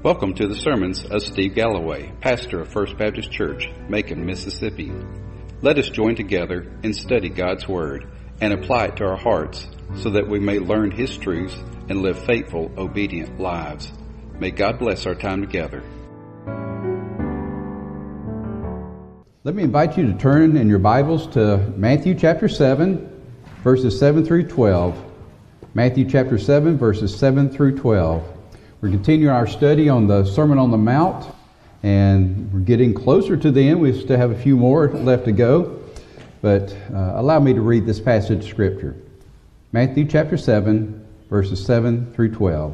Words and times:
Welcome 0.00 0.34
to 0.34 0.46
the 0.46 0.54
sermons 0.54 1.04
of 1.04 1.22
Steve 1.22 1.56
Galloway, 1.56 2.12
pastor 2.20 2.60
of 2.60 2.68
First 2.68 2.96
Baptist 2.96 3.32
Church, 3.32 3.68
Macon, 3.88 4.24
Mississippi. 4.24 4.92
Let 5.60 5.76
us 5.76 5.88
join 5.88 6.14
together 6.14 6.72
and 6.84 6.94
study 6.94 7.28
God's 7.28 7.66
Word 7.66 8.06
and 8.40 8.52
apply 8.52 8.84
it 8.84 8.96
to 8.98 9.04
our 9.06 9.16
hearts 9.16 9.66
so 9.96 10.10
that 10.10 10.28
we 10.28 10.38
may 10.38 10.60
learn 10.60 10.92
His 10.92 11.16
truths 11.16 11.56
and 11.88 12.00
live 12.00 12.24
faithful, 12.26 12.70
obedient 12.78 13.40
lives. 13.40 13.92
May 14.38 14.52
God 14.52 14.78
bless 14.78 15.04
our 15.04 15.16
time 15.16 15.40
together. 15.40 15.82
Let 19.42 19.56
me 19.56 19.64
invite 19.64 19.98
you 19.98 20.06
to 20.12 20.16
turn 20.16 20.56
in 20.56 20.68
your 20.68 20.78
Bibles 20.78 21.26
to 21.34 21.58
Matthew 21.76 22.14
chapter 22.14 22.48
7, 22.48 23.32
verses 23.64 23.98
7 23.98 24.24
through 24.24 24.46
12. 24.46 25.04
Matthew 25.74 26.08
chapter 26.08 26.38
7, 26.38 26.78
verses 26.78 27.18
7 27.18 27.50
through 27.50 27.78
12. 27.78 28.37
We're 28.80 28.90
continuing 28.90 29.34
our 29.34 29.48
study 29.48 29.88
on 29.88 30.06
the 30.06 30.24
Sermon 30.24 30.56
on 30.56 30.70
the 30.70 30.78
Mount, 30.78 31.34
and 31.82 32.52
we're 32.52 32.60
getting 32.60 32.94
closer 32.94 33.36
to 33.36 33.50
the 33.50 33.68
end. 33.68 33.80
We 33.80 33.92
still 33.92 34.16
have 34.16 34.30
a 34.30 34.38
few 34.38 34.56
more 34.56 34.88
left 34.88 35.24
to 35.24 35.32
go, 35.32 35.82
but 36.42 36.72
uh, 36.94 37.14
allow 37.16 37.40
me 37.40 37.52
to 37.54 37.60
read 37.60 37.86
this 37.86 37.98
passage 37.98 38.44
of 38.44 38.48
Scripture. 38.48 38.94
Matthew 39.72 40.04
chapter 40.04 40.36
7, 40.36 41.04
verses 41.28 41.66
7 41.66 42.12
through 42.14 42.36
12. 42.36 42.72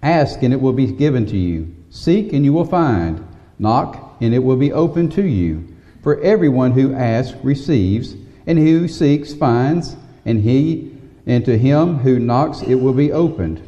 Ask, 0.00 0.44
and 0.44 0.54
it 0.54 0.60
will 0.60 0.72
be 0.72 0.92
given 0.92 1.26
to 1.26 1.36
you. 1.36 1.74
Seek, 1.90 2.32
and 2.32 2.44
you 2.44 2.52
will 2.52 2.64
find. 2.64 3.26
Knock, 3.58 4.14
and 4.20 4.32
it 4.32 4.44
will 4.44 4.54
be 4.54 4.70
opened 4.70 5.10
to 5.14 5.26
you. 5.26 5.74
For 6.04 6.20
everyone 6.20 6.70
who 6.70 6.94
asks 6.94 7.36
receives, 7.42 8.14
and 8.46 8.60
who 8.60 8.86
seeks 8.86 9.34
finds, 9.34 9.96
and 10.24 10.40
he 10.40 10.96
and 11.26 11.44
to 11.46 11.58
him 11.58 11.98
who 11.98 12.20
knocks 12.20 12.62
it 12.62 12.76
will 12.76 12.92
be 12.92 13.10
opened. 13.10 13.60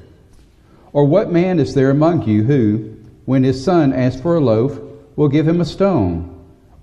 Or 0.95 1.05
what 1.05 1.33
man 1.33 1.59
is 1.59 1.75
there 1.75 1.91
among 1.91 2.23
you 2.23 2.45
who, 2.45 2.97
when 3.25 3.43
his 3.43 3.63
son 3.63 3.93
asks 3.93 4.23
for 4.23 4.37
a 4.37 4.41
loaf, 4.41 4.79
will 5.17 5.29
give 5.29 5.47
him 5.47 5.61
a 5.61 5.65
stone? 5.65 6.31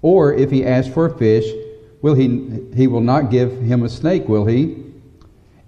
Or 0.02 0.34
if 0.34 0.52
he 0.52 0.66
asks 0.66 0.94
for 0.94 1.06
a 1.06 1.18
fish, 1.18 1.46
will 2.02 2.16
he, 2.16 2.60
he 2.76 2.88
will 2.88 3.02
not 3.02 3.32
give 3.32 3.62
him 3.62 3.84
a 3.84 3.90
snake, 3.90 4.28
will 4.28 4.46
he? 4.46 4.84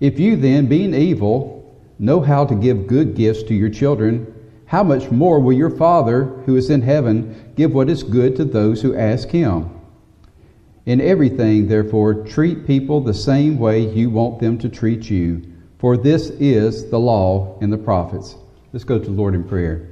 If 0.01 0.19
you 0.19 0.35
then, 0.35 0.67
being 0.67 0.93
evil, 0.93 1.81
know 1.97 2.19
how 2.19 2.45
to 2.45 2.53
give 2.53 2.85
good 2.85 3.15
gifts 3.15 3.43
to 3.43 3.53
your 3.53 3.69
children, 3.69 4.27
how 4.65 4.83
much 4.83 5.09
more 5.09 5.39
will 5.39 5.53
your 5.53 5.69
Father 5.69 6.25
who 6.45 6.57
is 6.57 6.69
in 6.69 6.81
heaven 6.81 7.53
give 7.55 7.73
what 7.73 7.89
is 7.89 8.03
good 8.03 8.35
to 8.35 8.43
those 8.43 8.81
who 8.81 8.93
ask 8.93 9.29
him? 9.29 9.69
In 10.85 10.99
everything, 10.99 11.69
therefore, 11.69 12.25
treat 12.25 12.67
people 12.67 12.99
the 12.99 13.13
same 13.13 13.57
way 13.57 13.89
you 13.89 14.09
want 14.09 14.39
them 14.39 14.57
to 14.57 14.67
treat 14.67 15.09
you 15.09 15.52
for 15.83 15.97
this 15.97 16.29
is 16.39 16.89
the 16.89 16.97
law 16.97 17.57
and 17.59 17.69
the 17.69 17.77
prophets. 17.77 18.37
Let's 18.71 18.85
go 18.85 18.97
to 18.97 19.03
the 19.03 19.11
Lord 19.11 19.35
in 19.35 19.43
prayer. 19.43 19.89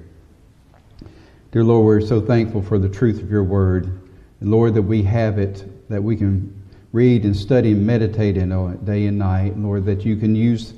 Dear 1.52 1.66
Lord, 1.66 1.86
we're 1.86 2.00
so 2.00 2.22
thankful 2.22 2.62
for 2.62 2.80
the 2.80 2.88
truth 2.88 3.22
of 3.22 3.30
your 3.30 3.44
word. 3.44 4.00
Lord, 4.40 4.74
that 4.76 4.84
we 4.84 5.04
have 5.04 5.38
it, 5.38 5.90
that 5.90 6.02
we 6.02 6.16
can 6.16 6.64
read 6.94 7.26
and 7.26 7.36
study 7.36 7.74
and 7.74 7.86
meditate 7.86 8.38
in 8.38 8.54
it 8.54 8.86
day 8.86 9.06
and 9.06 9.20
night. 9.20 9.58
Lord, 9.58 9.84
that 9.84 10.06
you 10.06 10.16
can 10.16 10.34
use 10.34 10.76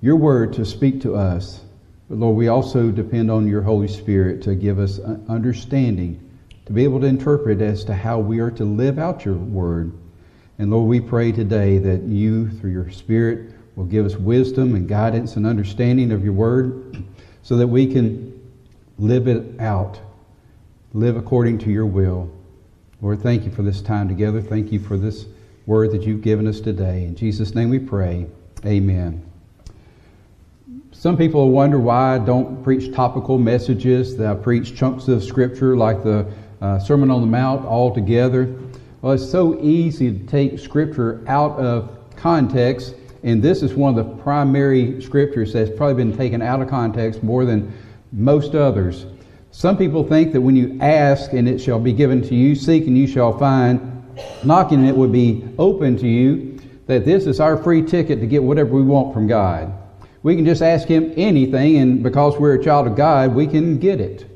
your 0.00 0.16
word 0.16 0.52
to 0.54 0.64
speak 0.64 1.00
to 1.02 1.14
us. 1.14 1.60
But 2.10 2.18
Lord, 2.18 2.36
we 2.36 2.48
also 2.48 2.90
depend 2.90 3.30
on 3.30 3.46
your 3.46 3.62
Holy 3.62 3.86
Spirit 3.86 4.42
to 4.42 4.56
give 4.56 4.80
us 4.80 4.98
understanding, 5.28 6.20
to 6.66 6.72
be 6.72 6.82
able 6.82 6.98
to 6.98 7.06
interpret 7.06 7.62
as 7.62 7.84
to 7.84 7.94
how 7.94 8.18
we 8.18 8.40
are 8.40 8.50
to 8.50 8.64
live 8.64 8.98
out 8.98 9.24
your 9.24 9.36
word. 9.36 9.92
And 10.58 10.72
Lord, 10.72 10.88
we 10.88 10.98
pray 10.98 11.30
today 11.30 11.78
that 11.78 12.02
you, 12.02 12.50
through 12.50 12.72
your 12.72 12.90
Spirit, 12.90 13.52
will 13.78 13.84
give 13.84 14.04
us 14.04 14.16
wisdom 14.16 14.74
and 14.74 14.88
guidance 14.88 15.36
and 15.36 15.46
understanding 15.46 16.10
of 16.10 16.24
your 16.24 16.32
word 16.32 17.00
so 17.44 17.56
that 17.56 17.68
we 17.68 17.86
can 17.86 18.34
live 18.98 19.28
it 19.28 19.60
out, 19.60 20.00
live 20.94 21.16
according 21.16 21.56
to 21.56 21.70
your 21.70 21.86
will. 21.86 22.28
Lord, 23.00 23.20
thank 23.22 23.44
you 23.44 23.52
for 23.52 23.62
this 23.62 23.80
time 23.80 24.08
together. 24.08 24.42
Thank 24.42 24.72
you 24.72 24.80
for 24.80 24.96
this 24.96 25.26
word 25.66 25.92
that 25.92 26.02
you've 26.02 26.22
given 26.22 26.48
us 26.48 26.58
today. 26.58 27.04
In 27.04 27.14
Jesus' 27.14 27.54
name 27.54 27.70
we 27.70 27.78
pray. 27.78 28.26
Amen. 28.66 29.24
Some 30.90 31.16
people 31.16 31.52
wonder 31.52 31.78
why 31.78 32.16
I 32.16 32.18
don't 32.18 32.64
preach 32.64 32.92
topical 32.92 33.38
messages, 33.38 34.16
that 34.16 34.26
I 34.26 34.34
preach 34.34 34.74
chunks 34.74 35.06
of 35.06 35.22
scripture 35.22 35.76
like 35.76 36.02
the 36.02 36.26
uh, 36.60 36.80
Sermon 36.80 37.12
on 37.12 37.20
the 37.20 37.28
Mount 37.28 37.64
all 37.64 37.94
together. 37.94 38.58
Well, 39.02 39.12
it's 39.12 39.30
so 39.30 39.56
easy 39.60 40.10
to 40.10 40.26
take 40.26 40.58
scripture 40.58 41.22
out 41.28 41.52
of 41.60 41.96
context 42.16 42.96
and 43.22 43.42
this 43.42 43.62
is 43.62 43.74
one 43.74 43.98
of 43.98 44.06
the 44.06 44.22
primary 44.22 45.02
scriptures 45.02 45.52
that's 45.52 45.70
probably 45.70 46.04
been 46.04 46.16
taken 46.16 46.40
out 46.42 46.60
of 46.60 46.68
context 46.68 47.22
more 47.22 47.44
than 47.44 47.72
most 48.12 48.54
others. 48.54 49.06
Some 49.50 49.76
people 49.76 50.04
think 50.04 50.32
that 50.32 50.40
when 50.40 50.56
you 50.56 50.78
ask 50.80 51.32
and 51.32 51.48
it 51.48 51.58
shall 51.58 51.80
be 51.80 51.92
given 51.92 52.22
to 52.22 52.34
you, 52.34 52.54
seek 52.54 52.86
and 52.86 52.96
you 52.96 53.06
shall 53.06 53.36
find, 53.36 54.04
knocking 54.44 54.80
and 54.80 54.88
it 54.88 54.96
would 54.96 55.12
be 55.12 55.48
open 55.58 55.96
to 55.98 56.06
you, 56.06 56.58
that 56.86 57.04
this 57.04 57.26
is 57.26 57.40
our 57.40 57.56
free 57.56 57.82
ticket 57.82 58.20
to 58.20 58.26
get 58.26 58.42
whatever 58.42 58.70
we 58.70 58.82
want 58.82 59.12
from 59.12 59.26
God. 59.26 59.72
We 60.22 60.36
can 60.36 60.44
just 60.44 60.62
ask 60.62 60.88
Him 60.88 61.12
anything, 61.16 61.76
and 61.76 62.02
because 62.02 62.38
we're 62.38 62.54
a 62.54 62.62
child 62.62 62.86
of 62.86 62.96
God, 62.96 63.34
we 63.34 63.46
can 63.46 63.78
get 63.78 64.00
it. 64.00 64.26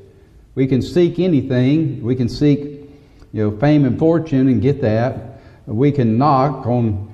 We 0.54 0.66
can 0.66 0.82
seek 0.82 1.19
anything. 1.19 2.03
We 2.03 2.14
can 2.14 2.28
seek, 2.28 2.60
you 2.60 2.91
know, 3.32 3.56
fame 3.59 3.84
and 3.84 3.99
fortune 3.99 4.49
and 4.49 4.60
get 4.62 4.81
that. 4.82 5.41
We 5.66 5.93
can 5.93 6.19
knock 6.19 6.66
on 6.66 7.12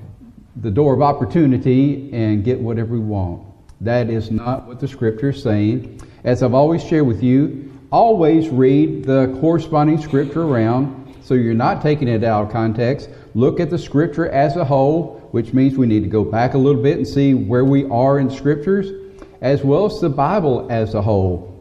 the 0.61 0.71
door 0.71 0.95
of 0.95 1.03
opportunity 1.03 2.11
and 2.13 2.45
get 2.45 2.59
whatever 2.59 2.95
we 2.95 3.01
want. 3.01 3.43
That 3.81 4.11
is 4.11 4.31
not 4.31 4.67
what 4.67 4.81
the 4.81 4.89
scripture 4.89 5.31
is 5.31 5.43
saying. 5.43 6.01
As 6.25 6.43
I've 6.43 6.55
always 6.55 6.83
shared 6.83 7.07
with 7.07 7.23
you, 7.23 7.73
always 7.93 8.49
read 8.49 9.05
the 9.05 9.37
corresponding 9.41 10.01
scripture 10.01 10.43
around 10.43 11.17
so 11.23 11.35
you're 11.35 11.55
not 11.55 11.81
taking 11.81 12.09
it 12.09 12.25
out 12.25 12.47
of 12.47 12.53
context. 12.53 13.11
Look 13.35 13.61
at 13.61 13.71
the 13.71 13.79
scripture 13.79 14.29
as 14.31 14.57
a 14.57 14.65
whole, 14.65 15.29
which 15.31 15.53
means 15.53 15.77
we 15.77 15.87
need 15.87 16.03
to 16.03 16.09
go 16.09 16.25
back 16.25 16.55
a 16.55 16.59
little 16.59 16.83
bit 16.83 16.97
and 16.97 17.07
see 17.07 17.35
where 17.35 17.65
we 17.65 17.85
are 17.91 18.19
in 18.19 18.31
scriptures, 18.31 19.13
as 19.41 19.63
well 19.63 19.87
as 19.87 20.01
the 20.01 20.09
Bible 20.09 20.67
as 20.71 20.95
a 20.95 21.03
whole. 21.03 21.55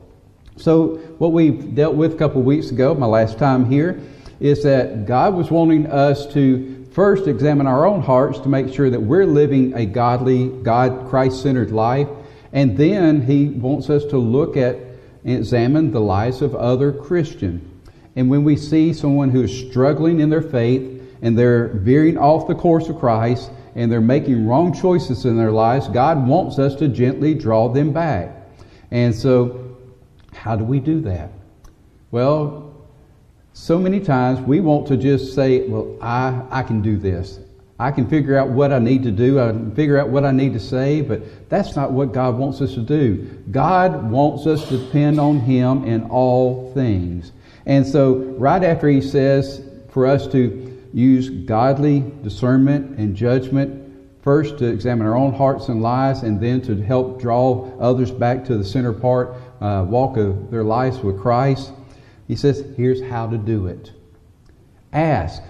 So, 0.56 0.96
what 1.20 1.34
we 1.34 1.52
dealt 1.52 1.96
with 1.96 2.14
a 2.14 2.18
couple 2.18 2.40
of 2.40 2.48
weeks 2.48 2.72
ago, 2.72 2.96
my 2.96 3.06
last 3.06 3.38
time 3.38 3.70
here, 3.70 4.00
is 4.40 4.64
that 4.64 5.06
God 5.06 5.36
was 5.36 5.52
wanting 5.52 5.86
us 5.88 6.26
to 6.34 6.77
first 6.98 7.28
examine 7.28 7.68
our 7.68 7.86
own 7.86 8.02
hearts 8.02 8.40
to 8.40 8.50
make 8.50 8.74
sure 8.74 8.90
that 8.90 9.00
we're 9.00 9.24
living 9.24 9.72
a 9.76 9.86
godly, 9.86 10.48
God, 10.64 11.08
Christ 11.08 11.44
centered 11.44 11.70
life. 11.70 12.08
And 12.54 12.76
then 12.76 13.22
he 13.22 13.50
wants 13.50 13.92
us 13.92 14.04
to 14.06 14.18
look 14.18 14.58
at 14.58 14.78
and 15.24 15.38
examine 15.38 15.92
the 15.92 16.02
lives 16.02 16.42
of 16.42 16.56
other 16.56 16.92
Christians. 16.92 17.62
And 18.16 18.32
when 18.32 18.44
we 18.44 18.56
see 18.56 18.94
someone 18.94 19.30
who 19.30 19.44
is 19.44 19.70
struggling 19.70 20.22
in 20.22 20.32
their 20.32 20.42
faith 20.42 21.04
and 21.22 21.38
they're 21.38 21.68
veering 21.68 22.18
off 22.18 22.48
the 22.48 22.56
course 22.56 22.90
of 22.90 22.98
Christ 22.98 23.52
and 23.76 23.92
they're 23.92 24.02
making 24.02 24.48
wrong 24.48 24.74
choices 24.74 25.24
in 25.24 25.38
their 25.38 25.52
lives, 25.52 25.88
God 25.90 26.28
wants 26.28 26.58
us 26.58 26.74
to 26.78 26.88
gently 26.88 27.36
draw 27.36 27.70
them 27.70 27.94
back. 27.94 28.36
And 28.90 29.14
so, 29.14 29.78
how 30.34 30.56
do 30.56 30.64
we 30.64 30.80
do 30.80 31.02
that? 31.02 31.30
Well, 32.10 32.67
so 33.58 33.80
many 33.80 34.00
times 34.00 34.40
we 34.40 34.60
want 34.60 34.88
to 34.88 34.96
just 34.96 35.34
say, 35.34 35.68
well, 35.68 35.98
I, 36.00 36.44
I 36.52 36.62
can 36.62 36.82
do 36.82 36.96
this. 36.96 37.40
I 37.80 37.90
can 37.90 38.08
figure 38.08 38.38
out 38.38 38.50
what 38.50 38.72
I 38.72 38.78
need 38.78 39.02
to 39.04 39.12
do. 39.12 39.40
I 39.40 39.50
can 39.50 39.74
figure 39.74 39.98
out 39.98 40.10
what 40.10 40.24
I 40.26 40.32
need 40.32 40.54
to 40.54 40.60
say, 40.60 41.02
but 41.02 41.50
that's 41.50 41.76
not 41.76 41.92
what 41.92 42.14
God 42.14 42.38
wants 42.38 42.62
us 42.62 42.76
to 42.76 42.82
do. 42.82 43.16
God 43.50 44.10
wants 44.12 44.46
us 44.46 44.70
to 44.70 44.78
depend 44.78 45.20
on 45.20 45.40
Him 45.40 45.86
in 45.86 46.04
all 46.04 46.72
things. 46.74 47.32
And 47.66 47.86
so, 47.86 48.14
right 48.38 48.64
after 48.64 48.88
He 48.88 49.02
says 49.02 49.68
for 49.90 50.06
us 50.06 50.28
to 50.28 50.80
use 50.94 51.30
godly 51.30 52.06
discernment 52.22 53.00
and 53.00 53.16
judgment, 53.16 53.92
first 54.22 54.60
to 54.60 54.68
examine 54.68 55.08
our 55.08 55.18
own 55.18 55.34
hearts 55.34 55.68
and 55.68 55.82
lives, 55.82 56.22
and 56.22 56.40
then 56.40 56.62
to 56.62 56.80
help 56.84 57.20
draw 57.20 57.76
others 57.80 58.12
back 58.12 58.46
to 58.46 58.58
the 58.58 58.64
center 58.64 58.94
part, 58.94 59.34
uh, 59.62 59.84
walk 59.88 60.16
of 60.16 60.52
their 60.52 60.64
lives 60.64 61.00
with 61.00 61.20
Christ, 61.20 61.72
he 62.28 62.36
says, 62.36 62.64
here's 62.76 63.02
how 63.02 63.28
to 63.28 63.38
do 63.38 63.68
it. 63.68 63.92
Ask, 64.92 65.42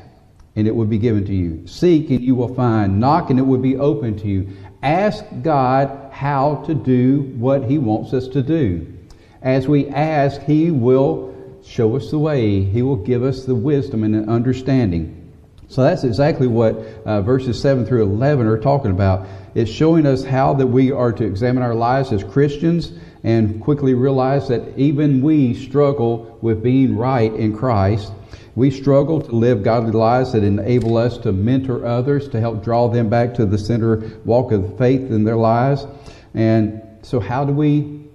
and 0.56 0.68
it 0.68 0.76
will 0.76 0.86
be 0.86 1.00
given 1.00 1.26
to 1.26 1.34
you. 1.34 1.66
Seek, 1.68 2.10
and 2.10 2.22
you 2.22 2.36
will 2.36 2.54
find. 2.54 3.00
Knock, 3.00 3.30
and 3.30 3.40
it 3.40 3.44
will 3.44 3.58
be 3.60 3.78
open 3.78 4.18
to 4.20 4.28
you. 4.28 4.50
Ask 4.84 5.24
God 5.42 6.12
how 6.12 6.64
to 6.68 6.74
do 6.74 7.34
what 7.38 7.64
He 7.64 7.78
wants 7.78 8.14
us 8.14 8.28
to 8.30 8.44
do. 8.44 8.94
As 9.42 9.68
we 9.68 9.88
ask, 9.90 10.42
He 10.42 10.72
will 10.72 11.62
show 11.64 11.96
us 11.96 12.12
the 12.12 12.20
way. 12.20 12.64
He 12.64 12.82
will 12.82 12.96
give 12.96 13.24
us 13.24 13.46
the 13.46 13.56
wisdom 13.56 14.04
and 14.04 14.14
the 14.14 14.32
understanding. 14.32 15.34
So 15.70 15.84
that's 15.84 16.04
exactly 16.04 16.48
what 16.48 16.76
uh, 17.06 17.22
verses 17.22 17.62
7 17.62 17.86
through 17.86 18.04
11 18.04 18.48
are 18.48 18.58
talking 18.58 18.92
about. 18.92 19.28
It's 19.54 19.70
showing 19.70 20.06
us 20.06 20.24
how 20.24 20.54
that 20.54 20.68
we 20.68 20.92
are 20.92 21.12
to 21.12 21.26
examine 21.26 21.64
our 21.64 21.76
lives 21.76 22.14
as 22.14 22.24
Christians 22.24 22.94
and 23.28 23.60
quickly 23.62 23.94
realize 23.94 24.48
that 24.48 24.62
even 24.78 25.22
we 25.22 25.54
struggle 25.54 26.40
with 26.42 26.64
being 26.64 26.96
right 26.96 27.34
in 27.34 27.54
Christ. 27.54 28.14
We 28.56 28.72
struggle 28.72 29.20
to 29.20 29.32
live 29.34 29.64
godly 29.64 29.92
lives 29.92 30.32
that 30.32 30.46
enable 30.46 30.96
us 30.96 31.18
to 31.20 31.34
mentor 31.34 31.86
others, 31.86 32.30
to 32.30 32.40
help 32.40 32.64
draw 32.64 32.88
them 32.88 33.10
back 33.10 33.34
to 33.34 33.46
the 33.46 33.58
center 33.58 34.18
walk 34.24 34.54
of 34.54 34.78
faith 34.78 35.12
in 35.12 35.26
their 35.26 35.36
lives. 35.36 35.86
And 36.34 36.82
so, 37.02 37.20
how 37.20 37.44
do 37.44 37.52
we 37.52 38.06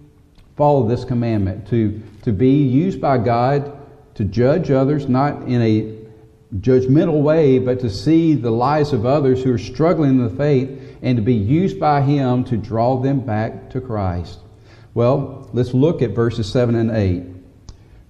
follow 0.56 0.88
this 0.88 1.04
commandment, 1.04 1.68
to, 1.68 2.02
to 2.22 2.32
be 2.32 2.62
used 2.62 2.98
by 2.98 3.18
God 3.18 3.70
to 4.14 4.24
judge 4.24 4.70
others, 4.70 5.10
not 5.10 5.42
in 5.42 5.60
a 5.60 6.56
judgmental 6.56 7.20
way, 7.20 7.58
but 7.58 7.80
to 7.80 7.90
see 7.90 8.32
the 8.32 8.50
lives 8.50 8.94
of 8.94 9.04
others 9.04 9.44
who 9.44 9.52
are 9.52 9.58
struggling 9.58 10.12
in 10.12 10.24
the 10.24 10.34
faith 10.34 10.70
and 11.02 11.16
to 11.16 11.22
be 11.22 11.34
used 11.34 11.78
by 11.78 12.00
Him 12.00 12.44
to 12.44 12.56
draw 12.56 12.96
them 12.96 13.20
back 13.20 13.68
to 13.72 13.80
Christ. 13.82 14.38
Well, 14.94 15.48
let's 15.52 15.72
look 15.72 16.02
at 16.02 16.10
verses 16.10 16.50
7 16.50 16.74
and 16.74 16.90
8. 16.90 17.22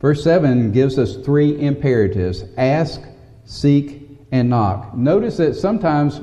Verse 0.01 0.25
7 0.25 0.73
gives 0.73 0.99
us 0.99 1.17
three 1.17 1.61
imperatives 1.61 2.45
ask, 2.57 3.01
seek, 3.45 4.03
and 4.33 4.51
knock. 4.51 4.95
Notice 4.95 5.37
that 5.37 5.55
sometimes 5.55 6.21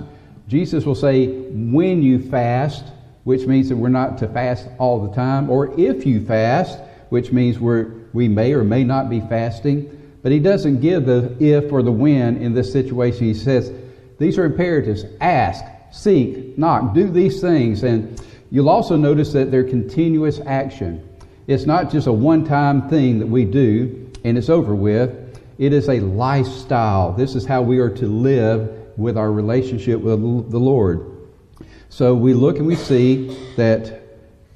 Jesus 0.48 0.86
will 0.86 0.96
say, 0.96 1.28
when 1.28 2.02
you 2.02 2.20
fast, 2.30 2.86
which 3.24 3.46
means 3.46 3.70
that 3.70 3.78
we're 3.78 3.90
not 3.90 4.18
to 4.18 4.28
fast 4.28 4.68
all 4.80 5.08
the 5.08 5.16
time, 5.16 5.50
or 5.50 5.80
if 5.80 6.06
you 6.06 6.26
fast, 6.26 6.80
which 7.10 7.32
means 7.32 7.60
we're, 7.60 7.92
we 8.14 8.28
may 8.28 8.54
or 8.54 8.64
may 8.64 8.84
not 8.84 9.10
be 9.10 9.22
fasting. 9.22 9.96
But 10.22 10.32
he 10.32 10.40
doesn't 10.40 10.82
give 10.82 11.06
the 11.06 11.38
if 11.40 11.72
or 11.72 11.82
the 11.82 11.92
when 11.92 12.38
in 12.38 12.54
this 12.54 12.72
situation. 12.72 13.26
He 13.26 13.34
says, 13.34 13.72
these 14.18 14.38
are 14.38 14.46
imperatives. 14.46 15.06
Ask, 15.22 15.64
seek, 15.92 16.58
knock, 16.58 16.94
do 16.94 17.10
these 17.10 17.40
things. 17.40 17.84
And 17.84 18.22
you'll 18.52 18.70
also 18.70 18.96
notice 18.96 19.34
that 19.34 19.52
they're 19.52 19.64
continuous 19.64 20.40
action. 20.46 21.08
It's 21.48 21.66
not 21.66 21.92
just 21.92 22.08
a 22.08 22.14
one 22.14 22.46
time 22.46 22.90
thing 22.90 23.20
that 23.20 23.28
we 23.28 23.46
do 23.46 24.12
and 24.24 24.38
it's 24.38 24.50
over 24.50 24.76
with. 24.76 25.40
It 25.58 25.74
is 25.74 25.90
a 25.90 26.00
lifestyle. 26.00 27.12
This 27.14 27.36
is 27.36 27.46
how 27.46 27.62
we 27.62 27.80
are 27.80 27.90
to 27.90 28.08
live 28.08 28.98
with 28.98 29.18
our 29.18 29.32
relationship 29.32 30.00
with 30.00 30.52
the 30.52 30.60
Lord. 30.60 31.06
So 31.90 32.14
we 32.14 32.34
look 32.34 32.58
and 32.58 32.68
we 32.68 32.76
see 32.76 33.36
that 33.56 34.02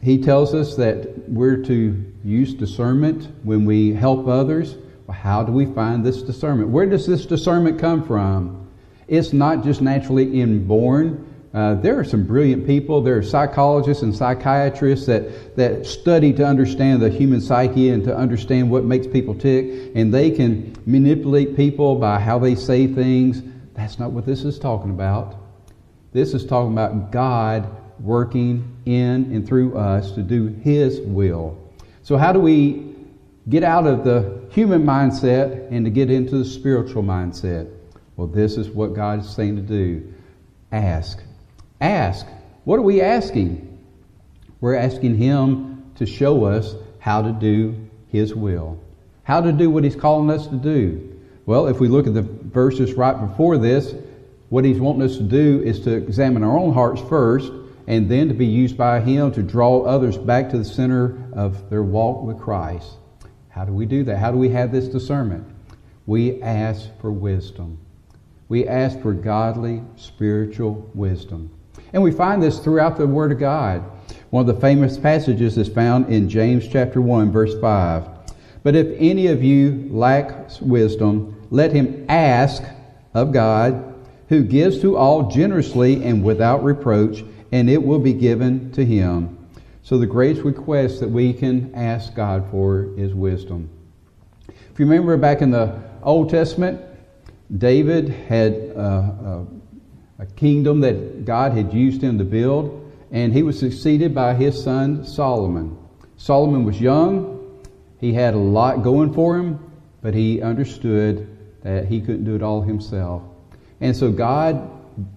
he 0.02 0.22
tells 0.22 0.54
us 0.54 0.76
that 0.76 1.30
we're 1.30 1.64
to 1.64 2.14
use 2.24 2.54
discernment 2.54 3.30
when 3.44 3.66
we 3.66 3.94
help 3.94 4.28
others. 4.28 4.76
Well, 5.08 5.18
how 5.18 5.44
do 5.44 5.52
we 5.52 5.66
find 5.66 6.06
this 6.06 6.22
discernment? 6.22 6.70
Where 6.70 6.86
does 6.86 7.08
this 7.08 7.26
discernment 7.26 7.80
come 7.80 8.06
from? 8.06 8.70
It's 9.08 9.34
not 9.34 9.64
just 9.64 9.82
naturally 9.82 10.40
inborn. 10.40 11.33
Uh, 11.54 11.76
there 11.76 12.00
are 12.00 12.04
some 12.04 12.26
brilliant 12.26 12.66
people. 12.66 13.02
There 13.02 13.18
are 13.18 13.24
psychologists 13.24 14.02
and 14.02 14.16
psychiatrists 14.16 15.06
that, 15.06 15.56
that 15.56 15.86
study 15.86 16.34
to 16.34 16.46
understand 16.46 17.00
the 17.02 17.12
human 17.12 17.42
psyche 17.42 17.90
and 17.90 18.04
to 18.06 18.16
understand 18.16 18.72
what 18.72 18.86
makes 18.86 19.06
people 19.06 19.36
tick, 19.36 19.92
and 19.94 20.12
they 20.12 20.32
can 20.32 20.76
manipulate 20.88 21.56
people 21.56 21.96
by 21.96 22.20
how 22.20 22.40
they 22.40 22.56
say 22.56 22.88
things. 22.88 23.44
That's 23.76 24.00
not 24.00 24.12
what 24.12 24.26
this 24.26 24.44
is 24.44 24.58
talking 24.58 24.90
about. 24.90 25.36
This 26.12 26.34
is 26.34 26.44
talking 26.44 26.74
about 26.74 27.12
God 27.12 27.70
working 28.00 28.76
in 28.86 29.32
and 29.32 29.48
through 29.48 29.78
us 29.78 30.12
to 30.14 30.24
do 30.24 30.48
His 30.48 31.02
will. 31.02 31.58
So, 32.02 32.18
how 32.18 32.34
do 32.34 32.40
we 32.40 32.96
get 33.50 33.64
out 33.64 33.86
of 33.86 34.04
the 34.04 34.42
human 34.50 34.84
mindset 34.84 35.72
and 35.72 35.86
to 35.86 35.92
get 35.92 36.10
into 36.10 36.40
the 36.40 36.46
spiritual 36.46 37.04
mindset? 37.04 37.72
Well, 38.16 38.28
this 38.28 38.58
is 38.58 38.70
what 38.70 38.96
God 38.96 39.20
is 39.20 39.30
saying 39.30 39.56
to 39.56 39.62
do. 39.62 40.14
Ask. 40.72 41.20
Ask. 41.84 42.26
What 42.64 42.80
are 42.80 42.84
we 42.84 43.02
asking? 43.02 43.78
We're 44.62 44.76
asking 44.78 45.18
Him 45.18 45.92
to 45.96 46.06
show 46.06 46.46
us 46.46 46.76
how 47.00 47.22
to 47.22 47.34
do 47.34 47.76
His 48.08 48.34
will, 48.34 48.82
how 49.24 49.42
to 49.42 49.52
do 49.52 49.70
what 49.70 49.84
He's 49.84 49.98
calling 49.98 50.30
us 50.30 50.48
to 50.48 50.56
do. 50.56 51.20
Well, 51.46 51.68
if 51.68 51.82
we 51.82 51.90
look 51.90 52.08
at 52.08 52.14
the 52.14 52.22
verses 52.22 52.94
right 52.94 53.20
before 53.20 53.58
this, 53.58 53.96
what 54.48 54.64
He's 54.64 54.80
wanting 54.80 55.02
us 55.02 55.18
to 55.18 55.24
do 55.24 55.62
is 55.62 55.82
to 55.82 55.94
examine 55.94 56.42
our 56.42 56.58
own 56.58 56.74
hearts 56.74 57.02
first 57.02 57.52
and 57.86 58.10
then 58.10 58.30
to 58.30 58.34
be 58.34 58.46
used 58.46 58.78
by 58.78 59.02
Him 59.02 59.34
to 59.34 59.44
draw 59.44 59.82
others 59.82 60.18
back 60.18 60.50
to 60.52 60.58
the 60.58 60.64
center 60.64 61.22
of 61.34 61.70
their 61.70 61.84
walk 61.84 62.24
with 62.24 62.40
Christ. 62.40 62.94
How 63.50 63.66
do 63.66 63.74
we 63.74 63.86
do 63.86 64.06
that? 64.06 64.20
How 64.20 64.32
do 64.32 64.38
we 64.38 64.48
have 64.52 64.72
this 64.72 64.88
discernment? 64.88 65.46
We 66.06 66.42
ask 66.42 66.88
for 67.02 67.12
wisdom. 67.12 67.78
We 68.48 68.70
ask 68.70 69.02
for 69.02 69.12
godly, 69.12 69.84
spiritual 69.98 70.90
wisdom. 70.94 71.52
And 71.94 72.02
we 72.02 72.12
find 72.12 72.42
this 72.42 72.60
throughout 72.60 72.98
the 72.98 73.08
Word 73.08 73.32
of 73.32 73.40
God. 73.40 73.84
One 74.32 74.50
of 74.50 74.56
the 74.56 74.60
famous 74.60 74.98
passages 74.98 75.58
is 75.58 75.70
found 75.70 76.12
in 76.12 76.28
James 76.28 76.68
chapter 76.68 77.00
1, 77.00 77.32
verse 77.32 77.54
5. 77.62 78.08
But 78.64 78.76
if 78.76 78.88
any 79.00 79.28
of 79.28 79.44
you 79.44 79.88
lacks 79.92 80.60
wisdom, 80.60 81.40
let 81.52 81.72
him 81.72 82.06
ask 82.10 82.64
of 83.14 83.32
God, 83.32 83.94
who 84.30 84.44
gives 84.44 84.82
to 84.82 84.98
all 84.98 85.30
generously 85.30 86.04
and 86.04 86.24
without 86.24 86.64
reproach, 86.64 87.24
and 87.52 87.70
it 87.70 87.84
will 87.84 88.00
be 88.00 88.14
given 88.14 88.72
to 88.72 88.84
him. 88.84 89.38
So 89.84 89.98
the 90.00 90.08
greatest 90.08 90.44
request 90.44 91.00
that 91.02 91.10
we 91.10 91.34
can 91.34 91.76
ask 91.76 92.16
God 92.16 92.50
for 92.50 92.98
is 92.98 93.14
wisdom. 93.14 93.70
If 94.48 94.80
you 94.80 94.88
remember 94.88 95.18
back 95.18 95.42
in 95.42 95.52
the 95.52 95.80
Old 96.02 96.32
Testament, 96.32 96.82
David 97.56 98.10
had 98.10 98.72
uh, 98.76 98.80
uh, 98.80 99.46
a 100.20 100.26
kingdom 100.26 100.82
that 100.82 101.26
God 101.26 101.54
had 101.54 101.74
used 101.74 102.02
him 102.02 102.18
to 102.18 102.24
build, 102.24 102.92
and 103.12 103.34
he 103.34 103.44
was 103.44 103.58
succeeded 103.58 104.14
by 104.14 104.34
his 104.34 104.62
son 104.62 105.06
Solomon. 105.06 105.78
Solomon 106.18 106.64
was 106.64 106.80
young, 106.80 107.34
he 108.00 108.14
had 108.14 108.34
a 108.34 108.38
lot 108.38 108.84
going 108.84 109.14
for 109.14 109.38
him, 109.38 109.60
but 110.02 110.14
he 110.14 110.42
understood 110.42 111.28
that 111.64 111.86
he 111.86 112.02
couldn't 112.02 112.26
do 112.26 112.36
it 112.36 112.44
all 112.44 112.62
himself. 112.62 113.24
And 113.80 113.96
so 113.96 114.12
God 114.12 114.70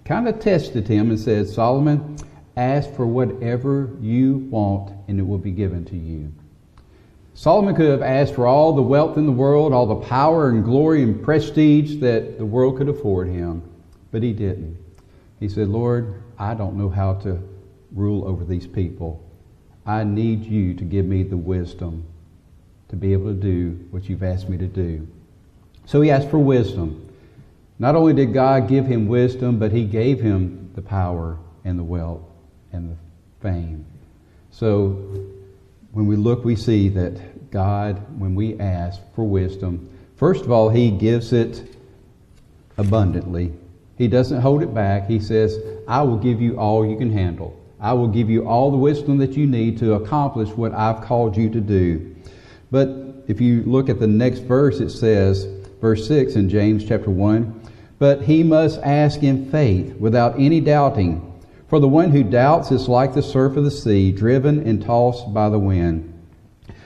kind 0.04 0.28
of 0.28 0.38
tested 0.38 0.86
him 0.86 1.10
and 1.10 1.18
said, 1.18 1.48
Solomon, 1.48 2.16
ask 2.56 2.90
for 2.94 3.06
whatever 3.06 3.90
you 4.00 4.38
want 4.50 4.92
and 5.08 5.18
it 5.18 5.22
will 5.22 5.38
be 5.38 5.50
given 5.50 5.84
to 5.86 5.96
you. 5.96 6.32
Solomon 7.34 7.74
could 7.74 7.90
have 7.90 8.02
asked 8.02 8.34
for 8.34 8.46
all 8.46 8.72
the 8.72 8.82
wealth 8.82 9.18
in 9.18 9.26
the 9.26 9.32
world, 9.32 9.72
all 9.72 9.86
the 9.86 10.06
power 10.06 10.48
and 10.48 10.64
glory 10.64 11.02
and 11.02 11.22
prestige 11.22 12.00
that 12.00 12.38
the 12.38 12.46
world 12.46 12.78
could 12.78 12.88
afford 12.88 13.28
him, 13.28 13.62
but 14.10 14.22
he 14.22 14.32
didn't. 14.32 14.76
He 15.40 15.48
said, 15.48 15.68
Lord, 15.68 16.22
I 16.38 16.54
don't 16.54 16.76
know 16.76 16.88
how 16.88 17.14
to 17.14 17.38
rule 17.92 18.26
over 18.26 18.44
these 18.44 18.66
people. 18.66 19.22
I 19.84 20.04
need 20.04 20.44
you 20.44 20.74
to 20.74 20.84
give 20.84 21.06
me 21.06 21.22
the 21.22 21.36
wisdom 21.36 22.04
to 22.88 22.96
be 22.96 23.12
able 23.12 23.26
to 23.26 23.40
do 23.40 23.86
what 23.90 24.08
you've 24.08 24.22
asked 24.22 24.48
me 24.48 24.56
to 24.58 24.66
do. 24.66 25.06
So 25.86 26.00
he 26.00 26.10
asked 26.10 26.30
for 26.30 26.38
wisdom. 26.38 27.02
Not 27.78 27.94
only 27.94 28.14
did 28.14 28.32
God 28.32 28.68
give 28.68 28.86
him 28.86 29.06
wisdom, 29.06 29.58
but 29.58 29.72
he 29.72 29.84
gave 29.84 30.20
him 30.20 30.70
the 30.74 30.82
power 30.82 31.38
and 31.64 31.78
the 31.78 31.84
wealth 31.84 32.22
and 32.72 32.90
the 32.90 32.96
fame. 33.40 33.84
So 34.50 34.88
when 35.92 36.06
we 36.06 36.16
look, 36.16 36.44
we 36.44 36.56
see 36.56 36.88
that 36.90 37.50
God, 37.50 38.02
when 38.18 38.34
we 38.34 38.58
ask 38.58 39.00
for 39.14 39.24
wisdom, 39.24 39.88
first 40.16 40.44
of 40.44 40.50
all, 40.50 40.68
he 40.68 40.90
gives 40.90 41.32
it 41.32 41.76
abundantly. 42.76 43.52
He 43.96 44.08
doesn't 44.08 44.40
hold 44.40 44.62
it 44.62 44.74
back. 44.74 45.06
He 45.06 45.18
says, 45.20 45.58
I 45.88 46.02
will 46.02 46.18
give 46.18 46.40
you 46.40 46.58
all 46.58 46.86
you 46.86 46.96
can 46.96 47.10
handle. 47.10 47.58
I 47.80 47.92
will 47.92 48.08
give 48.08 48.30
you 48.30 48.46
all 48.46 48.70
the 48.70 48.76
wisdom 48.76 49.18
that 49.18 49.36
you 49.36 49.46
need 49.46 49.78
to 49.78 49.94
accomplish 49.94 50.50
what 50.50 50.72
I've 50.72 51.02
called 51.02 51.36
you 51.36 51.50
to 51.50 51.60
do. 51.60 52.14
But 52.70 53.24
if 53.26 53.40
you 53.40 53.62
look 53.64 53.88
at 53.88 54.00
the 54.00 54.06
next 54.06 54.40
verse, 54.40 54.80
it 54.80 54.90
says, 54.90 55.46
verse 55.80 56.06
6 56.06 56.36
in 56.36 56.48
James 56.48 56.86
chapter 56.86 57.10
1, 57.10 57.60
but 57.98 58.22
he 58.22 58.42
must 58.42 58.80
ask 58.82 59.22
in 59.22 59.50
faith 59.50 59.94
without 59.96 60.38
any 60.38 60.60
doubting. 60.60 61.22
For 61.68 61.80
the 61.80 61.88
one 61.88 62.10
who 62.10 62.22
doubts 62.22 62.70
is 62.70 62.88
like 62.88 63.14
the 63.14 63.22
surf 63.22 63.56
of 63.56 63.64
the 63.64 63.70
sea, 63.70 64.12
driven 64.12 64.66
and 64.66 64.82
tossed 64.82 65.32
by 65.34 65.48
the 65.48 65.58
wind. 65.58 66.12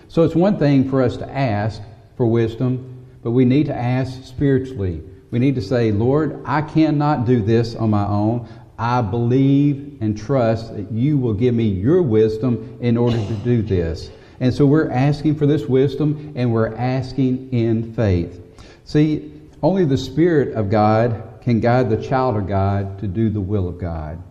So 0.08 0.22
it's 0.22 0.34
one 0.34 0.58
thing 0.58 0.88
for 0.88 1.02
us 1.02 1.16
to 1.18 1.30
ask 1.30 1.82
for 2.16 2.26
wisdom, 2.26 3.06
but 3.22 3.32
we 3.32 3.44
need 3.44 3.66
to 3.66 3.76
ask 3.76 4.24
spiritually. 4.24 5.02
We 5.30 5.38
need 5.38 5.54
to 5.54 5.62
say, 5.62 5.92
Lord, 5.92 6.42
I 6.44 6.62
cannot 6.62 7.24
do 7.24 7.40
this 7.40 7.74
on 7.74 7.90
my 7.90 8.06
own. 8.06 8.48
I 8.78 9.02
believe 9.02 9.98
and 10.00 10.16
trust 10.16 10.74
that 10.74 10.90
you 10.90 11.18
will 11.18 11.34
give 11.34 11.54
me 11.54 11.64
your 11.64 12.02
wisdom 12.02 12.78
in 12.80 12.96
order 12.96 13.18
to 13.18 13.34
do 13.44 13.62
this. 13.62 14.10
And 14.40 14.52
so 14.52 14.64
we're 14.64 14.90
asking 14.90 15.34
for 15.34 15.46
this 15.46 15.66
wisdom 15.66 16.32
and 16.34 16.52
we're 16.52 16.74
asking 16.74 17.52
in 17.52 17.92
faith. 17.92 18.40
See, 18.84 19.32
only 19.62 19.84
the 19.84 19.98
Spirit 19.98 20.54
of 20.54 20.70
God 20.70 21.40
can 21.42 21.60
guide 21.60 21.90
the 21.90 22.02
child 22.02 22.36
of 22.36 22.48
God 22.48 22.98
to 23.00 23.06
do 23.06 23.28
the 23.28 23.40
will 23.40 23.68
of 23.68 23.78
God. 23.78 24.22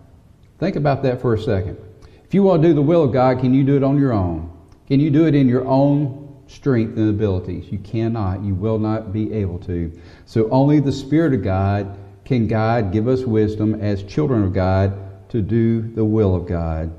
Think 0.57 0.75
about 0.75 1.03
that 1.03 1.21
for 1.21 1.35
a 1.35 1.39
second. 1.39 1.77
If 2.25 2.33
you 2.33 2.43
want 2.43 2.61
to 2.63 2.67
do 2.67 2.73
the 2.73 2.81
will 2.81 3.03
of 3.03 3.13
God, 3.13 3.39
can 3.39 3.53
you 3.53 3.63
do 3.63 3.77
it 3.77 3.83
on 3.83 3.99
your 3.99 4.13
own? 4.13 4.51
Can 4.87 4.99
you 4.99 5.11
do 5.11 5.27
it 5.27 5.35
in 5.35 5.47
your 5.47 5.65
own 5.65 6.28
strength 6.49 6.97
and 6.97 7.09
abilities? 7.09 7.71
You 7.71 7.79
cannot. 7.79 8.43
You 8.43 8.55
will 8.55 8.79
not 8.79 9.13
be 9.13 9.31
able 9.33 9.59
to. 9.59 9.97
So 10.25 10.49
only 10.49 10.79
the 10.79 10.91
Spirit 10.91 11.33
of 11.33 11.43
God 11.43 11.97
can 12.25 12.47
guide, 12.47 12.91
give 12.91 13.07
us 13.07 13.21
wisdom 13.21 13.75
as 13.75 14.03
children 14.03 14.43
of 14.43 14.53
God 14.53 15.29
to 15.29 15.41
do 15.41 15.81
the 15.81 16.03
will 16.05 16.35
of 16.35 16.47
God. 16.47 16.91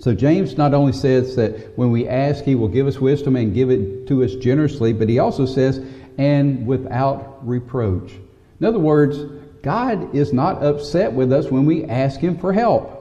So 0.00 0.14
James 0.14 0.56
not 0.56 0.74
only 0.74 0.92
says 0.92 1.34
that 1.36 1.76
when 1.76 1.90
we 1.90 2.08
ask, 2.08 2.44
he 2.44 2.54
will 2.54 2.68
give 2.68 2.86
us 2.86 2.98
wisdom 2.98 3.34
and 3.36 3.52
give 3.52 3.70
it 3.70 4.06
to 4.08 4.22
us 4.22 4.34
generously, 4.36 4.92
but 4.92 5.08
he 5.08 5.18
also 5.18 5.44
says, 5.44 5.84
and 6.18 6.66
without 6.66 7.46
reproach. 7.46 8.12
In 8.60 8.66
other 8.66 8.78
words, 8.78 9.18
God 9.62 10.14
is 10.14 10.32
not 10.32 10.62
upset 10.62 11.12
with 11.12 11.32
us 11.32 11.50
when 11.50 11.66
we 11.66 11.84
ask 11.84 12.20
him 12.20 12.38
for 12.38 12.52
help. 12.52 12.94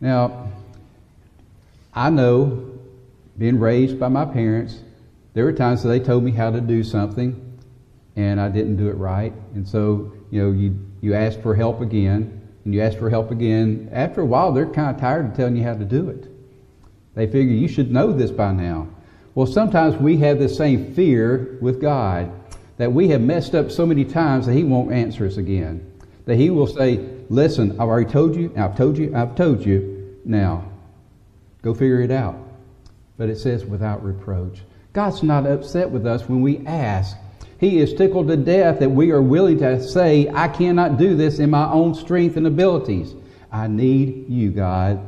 Now, 0.00 0.52
I 1.92 2.10
know 2.10 2.73
being 3.38 3.58
raised 3.58 3.98
by 3.98 4.08
my 4.08 4.24
parents, 4.24 4.80
there 5.32 5.44
were 5.44 5.52
times 5.52 5.82
that 5.82 5.88
they 5.88 6.00
told 6.00 6.22
me 6.22 6.30
how 6.30 6.50
to 6.50 6.60
do 6.60 6.84
something 6.84 7.44
and 8.16 8.40
I 8.40 8.48
didn't 8.48 8.76
do 8.76 8.88
it 8.88 8.96
right. 8.96 9.32
And 9.54 9.66
so, 9.66 10.12
you 10.30 10.42
know, 10.42 10.52
you, 10.52 10.78
you 11.00 11.14
ask 11.14 11.40
for 11.40 11.54
help 11.54 11.80
again 11.80 12.40
and 12.64 12.74
you 12.74 12.80
ask 12.80 12.98
for 12.98 13.10
help 13.10 13.30
again. 13.30 13.88
After 13.92 14.20
a 14.20 14.26
while, 14.26 14.52
they're 14.52 14.66
kind 14.66 14.94
of 14.94 15.00
tired 15.00 15.26
of 15.26 15.36
telling 15.36 15.56
you 15.56 15.64
how 15.64 15.74
to 15.74 15.84
do 15.84 16.08
it. 16.10 16.28
They 17.14 17.26
figure 17.26 17.54
you 17.54 17.68
should 17.68 17.90
know 17.90 18.12
this 18.12 18.30
by 18.30 18.52
now. 18.52 18.88
Well, 19.34 19.46
sometimes 19.46 19.96
we 19.96 20.16
have 20.18 20.38
the 20.38 20.48
same 20.48 20.94
fear 20.94 21.58
with 21.60 21.80
God 21.80 22.30
that 22.76 22.92
we 22.92 23.08
have 23.08 23.20
messed 23.20 23.54
up 23.54 23.70
so 23.70 23.84
many 23.86 24.04
times 24.04 24.46
that 24.46 24.54
He 24.54 24.64
won't 24.64 24.92
answer 24.92 25.26
us 25.26 25.36
again. 25.36 25.92
That 26.26 26.36
He 26.36 26.50
will 26.50 26.66
say, 26.66 27.08
Listen, 27.30 27.72
I've 27.72 27.88
already 27.88 28.10
told 28.10 28.36
you, 28.36 28.52
I've 28.56 28.76
told 28.76 28.98
you, 28.98 29.14
I've 29.14 29.34
told 29.34 29.64
you. 29.64 30.18
Now, 30.24 30.70
go 31.62 31.72
figure 31.72 32.02
it 32.02 32.10
out. 32.10 32.36
But 33.16 33.28
it 33.28 33.36
says 33.38 33.64
without 33.64 34.04
reproach. 34.04 34.62
God's 34.92 35.22
not 35.22 35.46
upset 35.46 35.90
with 35.90 36.06
us 36.06 36.28
when 36.28 36.40
we 36.40 36.64
ask. 36.66 37.16
He 37.58 37.78
is 37.78 37.94
tickled 37.94 38.28
to 38.28 38.36
death 38.36 38.80
that 38.80 38.90
we 38.90 39.10
are 39.10 39.22
willing 39.22 39.58
to 39.58 39.82
say, 39.82 40.28
I 40.32 40.48
cannot 40.48 40.98
do 40.98 41.16
this 41.16 41.38
in 41.38 41.50
my 41.50 41.70
own 41.70 41.94
strength 41.94 42.36
and 42.36 42.46
abilities. 42.46 43.14
I 43.50 43.68
need 43.68 44.28
you, 44.28 44.50
God. 44.50 45.00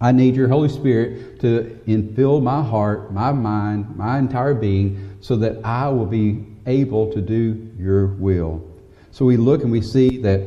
I 0.00 0.12
need 0.12 0.34
your 0.34 0.48
Holy 0.48 0.68
Spirit 0.68 1.40
to 1.40 1.78
infill 1.86 2.42
my 2.42 2.62
heart, 2.62 3.12
my 3.12 3.32
mind, 3.32 3.96
my 3.96 4.18
entire 4.18 4.54
being, 4.54 5.18
so 5.20 5.36
that 5.36 5.64
I 5.64 5.88
will 5.88 6.06
be 6.06 6.46
able 6.66 7.12
to 7.12 7.20
do 7.20 7.70
your 7.78 8.06
will. 8.06 8.66
So 9.10 9.24
we 9.24 9.36
look 9.36 9.62
and 9.62 9.70
we 9.70 9.80
see 9.80 10.18
that 10.18 10.42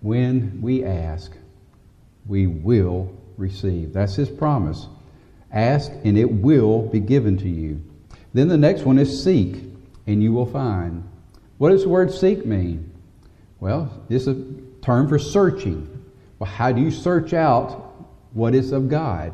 when 0.00 0.60
we 0.60 0.84
ask, 0.84 1.32
we 2.26 2.46
will 2.46 3.14
receive. 3.36 3.92
That's 3.92 4.16
his 4.16 4.28
promise. 4.28 4.88
Ask 5.52 5.90
and 6.04 6.18
it 6.18 6.30
will 6.30 6.82
be 6.82 7.00
given 7.00 7.36
to 7.38 7.48
you. 7.48 7.82
Then 8.34 8.48
the 8.48 8.58
next 8.58 8.82
one 8.82 8.98
is 8.98 9.22
seek 9.22 9.56
and 10.06 10.22
you 10.22 10.32
will 10.32 10.46
find. 10.46 11.08
What 11.58 11.70
does 11.70 11.82
the 11.82 11.88
word 11.88 12.12
seek 12.12 12.46
mean? 12.46 12.92
Well, 13.60 13.90
it's 14.08 14.26
a 14.26 14.44
term 14.82 15.08
for 15.08 15.18
searching. 15.18 16.04
Well, 16.38 16.50
how 16.50 16.72
do 16.72 16.80
you 16.80 16.90
search 16.90 17.32
out 17.32 18.06
what 18.32 18.54
is 18.54 18.72
of 18.72 18.88
God? 18.88 19.32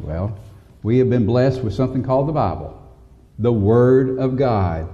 Well, 0.00 0.38
we 0.82 0.98
have 0.98 1.08
been 1.08 1.26
blessed 1.26 1.62
with 1.62 1.74
something 1.74 2.02
called 2.02 2.28
the 2.28 2.32
Bible, 2.32 2.80
the 3.38 3.52
Word 3.52 4.18
of 4.18 4.36
God. 4.36 4.88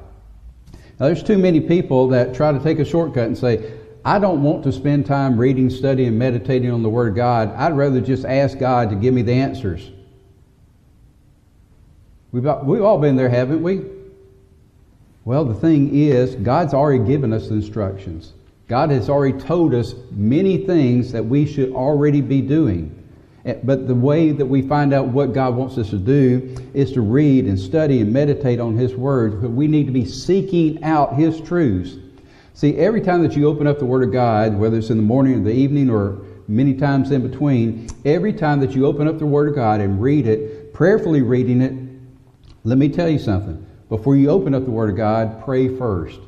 Now, 1.00 1.07
there's 1.07 1.23
too 1.23 1.38
many 1.38 1.61
people 1.61 2.09
that 2.09 2.35
try 2.35 2.52
to 2.52 2.61
take 2.61 2.78
a 2.78 2.85
shortcut 2.85 3.26
and 3.26 3.37
say, 3.37 3.73
I 4.04 4.19
don't 4.19 4.42
want 4.42 4.62
to 4.64 4.73
spend 4.73 5.07
time 5.07 5.38
reading, 5.38 5.71
studying, 5.71 6.16
meditating 6.16 6.71
on 6.71 6.83
the 6.83 6.88
Word 6.88 7.09
of 7.09 7.14
God. 7.16 7.52
I'd 7.57 7.76
rather 7.76 8.00
just 8.00 8.25
ask 8.25 8.59
God 8.59 8.90
to 8.90 8.97
give 8.97 9.12
me 9.12 9.23
the 9.23 9.33
answers. 9.33 9.90
We've, 12.33 12.45
we've 12.65 12.83
all 12.83 12.99
been 12.99 13.17
there, 13.17 13.29
haven't 13.29 13.62
we? 13.62 13.83
Well, 15.25 15.45
the 15.45 15.55
thing 15.55 15.95
is, 15.95 16.35
God's 16.35 16.75
already 16.75 17.05
given 17.05 17.33
us 17.33 17.49
instructions. 17.49 18.33
God 18.69 18.91
has 18.91 19.11
already 19.11 19.39
told 19.39 19.75
us 19.75 19.95
many 20.11 20.67
things 20.67 21.12
that 21.12 21.25
we 21.25 21.47
should 21.47 21.73
already 21.73 22.23
be 22.23 22.41
doing. 22.41 22.99
Eh, 23.45 23.57
but 23.62 23.87
the 23.87 23.95
way 23.95 24.33
that 24.33 24.47
we 24.47 24.62
find 24.62 24.95
out 24.95 25.09
what 25.09 25.35
God 25.35 25.55
wants 25.55 25.77
us 25.77 25.91
to 25.91 25.99
do 25.99 26.57
is 26.73 26.91
to 26.93 27.03
read 27.03 27.45
and 27.45 27.59
study 27.59 28.01
and 28.01 28.12
meditate 28.12 28.61
on 28.61 28.77
His 28.77 28.95
Word. 28.95 29.43
We 29.43 29.67
need 29.67 29.87
to 29.87 29.93
be 29.93 30.07
seeking 30.07 30.83
out 30.83 31.17
His 31.17 31.41
truths. 31.41 31.97
See, 32.55 32.77
every 32.79 33.03
time 33.03 33.23
that 33.23 33.37
you 33.37 33.47
open 33.47 33.67
up 33.67 33.79
the 33.79 33.85
Word 33.85 34.05
of 34.05 34.12
God, 34.12 34.57
whether 34.57 34.79
it's 34.79 34.91
in 34.91 34.97
the 34.97 35.03
morning 35.03 35.35
or 35.35 35.45
the 35.45 35.53
evening 35.53 35.91
or 35.91 36.23
many 36.49 36.75
times 36.75 37.11
in 37.11 37.29
between, 37.29 37.89
every 38.05 38.33
time 38.33 38.59
that 38.61 38.73
you 38.73 38.87
open 38.87 39.07
up 39.07 39.19
the 39.19 39.27
Word 39.27 39.49
of 39.49 39.55
God 39.55 39.81
and 39.81 40.01
read 40.01 40.27
it, 40.27 40.73
prayerfully 40.73 41.23
reading 41.23 41.61
it, 41.61 41.82
let 42.64 42.78
me 42.78 42.88
tell 42.88 43.09
you 43.09 43.19
something. 43.19 43.66
Before 43.88 44.16
you 44.16 44.31
open 44.31 44.54
up 44.54 44.64
the 44.64 44.71
Word 44.71 44.90
of 44.90 44.97
God, 44.97 45.45
pray 45.45 45.76
first. 45.76 46.21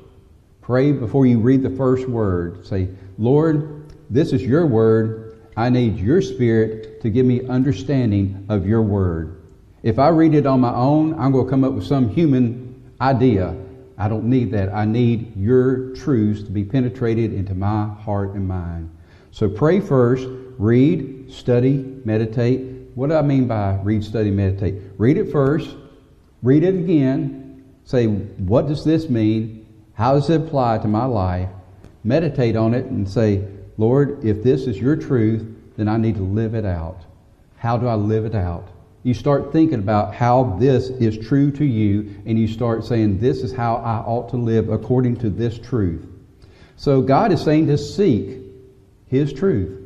Pray 0.64 0.92
before 0.92 1.26
you 1.26 1.40
read 1.40 1.62
the 1.62 1.68
first 1.68 2.08
word. 2.08 2.66
Say, 2.66 2.88
Lord, 3.18 3.92
this 4.08 4.32
is 4.32 4.42
your 4.42 4.66
word. 4.66 5.38
I 5.58 5.68
need 5.68 5.98
your 5.98 6.22
spirit 6.22 7.02
to 7.02 7.10
give 7.10 7.26
me 7.26 7.46
understanding 7.48 8.46
of 8.48 8.66
your 8.66 8.80
word. 8.80 9.42
If 9.82 9.98
I 9.98 10.08
read 10.08 10.34
it 10.34 10.46
on 10.46 10.60
my 10.60 10.72
own, 10.74 11.12
I'm 11.20 11.32
going 11.32 11.44
to 11.44 11.50
come 11.50 11.64
up 11.64 11.74
with 11.74 11.86
some 11.86 12.08
human 12.08 12.82
idea. 12.98 13.54
I 13.98 14.08
don't 14.08 14.24
need 14.24 14.52
that. 14.52 14.72
I 14.72 14.86
need 14.86 15.36
your 15.36 15.94
truths 15.94 16.42
to 16.44 16.50
be 16.50 16.64
penetrated 16.64 17.34
into 17.34 17.54
my 17.54 17.86
heart 17.86 18.30
and 18.30 18.48
mind. 18.48 18.90
So 19.32 19.50
pray 19.50 19.80
first, 19.80 20.26
read, 20.56 21.30
study, 21.30 22.00
meditate. 22.06 22.90
What 22.94 23.10
do 23.10 23.16
I 23.16 23.22
mean 23.22 23.46
by 23.46 23.78
read, 23.82 24.02
study, 24.02 24.30
meditate? 24.30 24.76
Read 24.96 25.18
it 25.18 25.30
first, 25.30 25.76
read 26.44 26.62
it 26.62 26.74
again, 26.74 27.64
say, 27.84 28.06
what 28.06 28.68
does 28.68 28.84
this 28.84 29.08
mean? 29.08 29.66
How 29.94 30.14
does 30.14 30.28
it 30.28 30.42
apply 30.42 30.78
to 30.78 30.88
my 30.88 31.06
life? 31.06 31.48
Meditate 32.04 32.54
on 32.54 32.74
it 32.74 32.84
and 32.84 33.08
say, 33.08 33.42
Lord, 33.78 34.24
if 34.24 34.42
this 34.42 34.66
is 34.66 34.78
your 34.78 34.94
truth, 34.94 35.42
then 35.76 35.88
I 35.88 35.96
need 35.96 36.16
to 36.16 36.22
live 36.22 36.54
it 36.54 36.66
out. 36.66 37.00
How 37.56 37.78
do 37.78 37.88
I 37.88 37.94
live 37.94 38.26
it 38.26 38.34
out? 38.34 38.68
You 39.04 39.14
start 39.14 39.52
thinking 39.52 39.78
about 39.78 40.14
how 40.14 40.56
this 40.60 40.90
is 40.90 41.18
true 41.26 41.50
to 41.52 41.64
you, 41.64 42.22
and 42.26 42.38
you 42.38 42.46
start 42.46 42.84
saying, 42.84 43.18
This 43.18 43.42
is 43.42 43.52
how 43.52 43.76
I 43.76 43.96
ought 43.98 44.30
to 44.30 44.36
live 44.36 44.70
according 44.70 45.16
to 45.18 45.30
this 45.30 45.58
truth. 45.58 46.06
So 46.76 47.02
God 47.02 47.32
is 47.32 47.42
saying 47.42 47.66
to 47.66 47.76
seek 47.76 48.38
His 49.08 49.32
truth, 49.32 49.78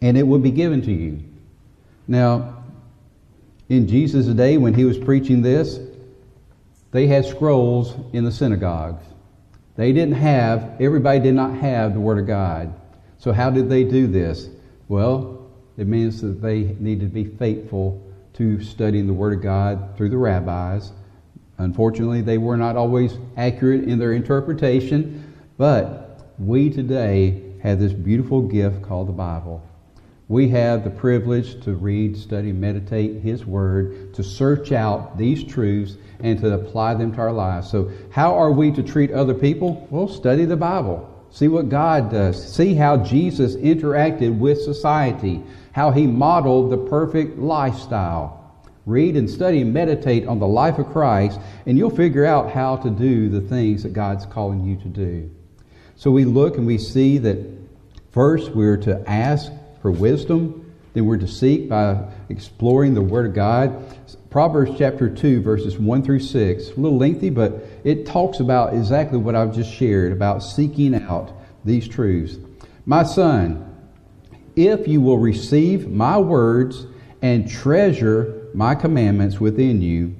and 0.00 0.16
it 0.16 0.24
will 0.24 0.38
be 0.38 0.50
given 0.50 0.82
to 0.82 0.92
you. 0.92 1.20
Now, 2.08 2.59
in 3.70 3.86
Jesus' 3.86 4.26
day, 4.26 4.58
when 4.58 4.74
He 4.74 4.84
was 4.84 4.98
preaching 4.98 5.40
this, 5.40 5.80
they 6.90 7.06
had 7.06 7.24
scrolls 7.24 7.94
in 8.12 8.24
the 8.24 8.32
synagogues. 8.32 9.04
They 9.76 9.92
didn't 9.92 10.16
have, 10.16 10.78
everybody 10.80 11.20
did 11.20 11.34
not 11.34 11.54
have 11.54 11.94
the 11.94 12.00
Word 12.00 12.18
of 12.18 12.26
God. 12.26 12.74
So 13.18 13.32
how 13.32 13.48
did 13.48 13.70
they 13.70 13.84
do 13.84 14.08
this? 14.08 14.48
Well, 14.88 15.50
it 15.76 15.86
means 15.86 16.20
that 16.20 16.42
they 16.42 16.76
needed 16.80 17.00
to 17.00 17.14
be 17.14 17.24
faithful 17.24 18.04
to 18.34 18.60
studying 18.62 19.06
the 19.06 19.12
Word 19.12 19.34
of 19.34 19.42
God 19.42 19.96
through 19.96 20.10
the 20.10 20.18
rabbis. 20.18 20.92
Unfortunately, 21.58 22.22
they 22.22 22.38
were 22.38 22.56
not 22.56 22.76
always 22.76 23.18
accurate 23.36 23.84
in 23.84 23.98
their 23.98 24.14
interpretation, 24.14 25.32
but 25.58 26.32
we 26.38 26.70
today 26.70 27.42
have 27.62 27.78
this 27.78 27.92
beautiful 27.92 28.40
gift 28.40 28.82
called 28.82 29.06
the 29.06 29.12
Bible. 29.12 29.62
We 30.30 30.48
have 30.50 30.84
the 30.84 30.90
privilege 30.90 31.60
to 31.64 31.74
read, 31.74 32.16
study, 32.16 32.52
meditate 32.52 33.20
His 33.20 33.44
Word, 33.44 34.14
to 34.14 34.22
search 34.22 34.70
out 34.70 35.18
these 35.18 35.42
truths, 35.42 35.96
and 36.20 36.38
to 36.38 36.54
apply 36.54 36.94
them 36.94 37.10
to 37.14 37.18
our 37.18 37.32
lives. 37.32 37.68
So, 37.68 37.90
how 38.12 38.36
are 38.36 38.52
we 38.52 38.70
to 38.70 38.82
treat 38.84 39.10
other 39.10 39.34
people? 39.34 39.88
Well, 39.90 40.06
study 40.06 40.44
the 40.44 40.56
Bible. 40.56 41.04
See 41.32 41.48
what 41.48 41.68
God 41.68 42.12
does. 42.12 42.54
See 42.54 42.74
how 42.74 42.98
Jesus 42.98 43.56
interacted 43.56 44.38
with 44.38 44.62
society, 44.62 45.42
how 45.72 45.90
He 45.90 46.06
modeled 46.06 46.70
the 46.70 46.78
perfect 46.78 47.36
lifestyle. 47.36 48.54
Read 48.86 49.16
and 49.16 49.28
study 49.28 49.62
and 49.62 49.74
meditate 49.74 50.28
on 50.28 50.38
the 50.38 50.46
life 50.46 50.78
of 50.78 50.92
Christ, 50.92 51.40
and 51.66 51.76
you'll 51.76 51.90
figure 51.90 52.24
out 52.24 52.52
how 52.52 52.76
to 52.76 52.88
do 52.88 53.30
the 53.30 53.40
things 53.40 53.82
that 53.82 53.94
God's 53.94 54.26
calling 54.26 54.64
you 54.64 54.76
to 54.76 54.88
do. 54.88 55.28
So 55.96 56.12
we 56.12 56.24
look 56.24 56.56
and 56.56 56.68
we 56.68 56.78
see 56.78 57.18
that 57.18 57.36
first 58.12 58.52
we're 58.52 58.76
to 58.76 59.02
ask 59.10 59.50
for 59.80 59.90
wisdom. 59.90 60.74
Then 60.92 61.06
we're 61.06 61.18
to 61.18 61.28
seek 61.28 61.68
by 61.68 62.04
exploring 62.28 62.94
the 62.94 63.02
Word 63.02 63.26
of 63.26 63.34
God. 63.34 63.96
Proverbs 64.30 64.72
chapter 64.76 65.08
2, 65.08 65.40
verses 65.42 65.78
1 65.78 66.02
through 66.02 66.20
6. 66.20 66.70
A 66.70 66.80
little 66.80 66.98
lengthy, 66.98 67.30
but 67.30 67.64
it 67.84 68.06
talks 68.06 68.40
about 68.40 68.74
exactly 68.74 69.18
what 69.18 69.34
I've 69.34 69.54
just 69.54 69.72
shared 69.72 70.12
about 70.12 70.40
seeking 70.40 70.94
out 70.94 71.32
these 71.64 71.86
truths. 71.86 72.38
My 72.86 73.02
son, 73.02 73.66
if 74.56 74.88
you 74.88 75.00
will 75.00 75.18
receive 75.18 75.88
my 75.88 76.18
words 76.18 76.86
and 77.22 77.48
treasure 77.48 78.48
my 78.54 78.74
commandments 78.74 79.38
within 79.40 79.80
you, 79.80 80.16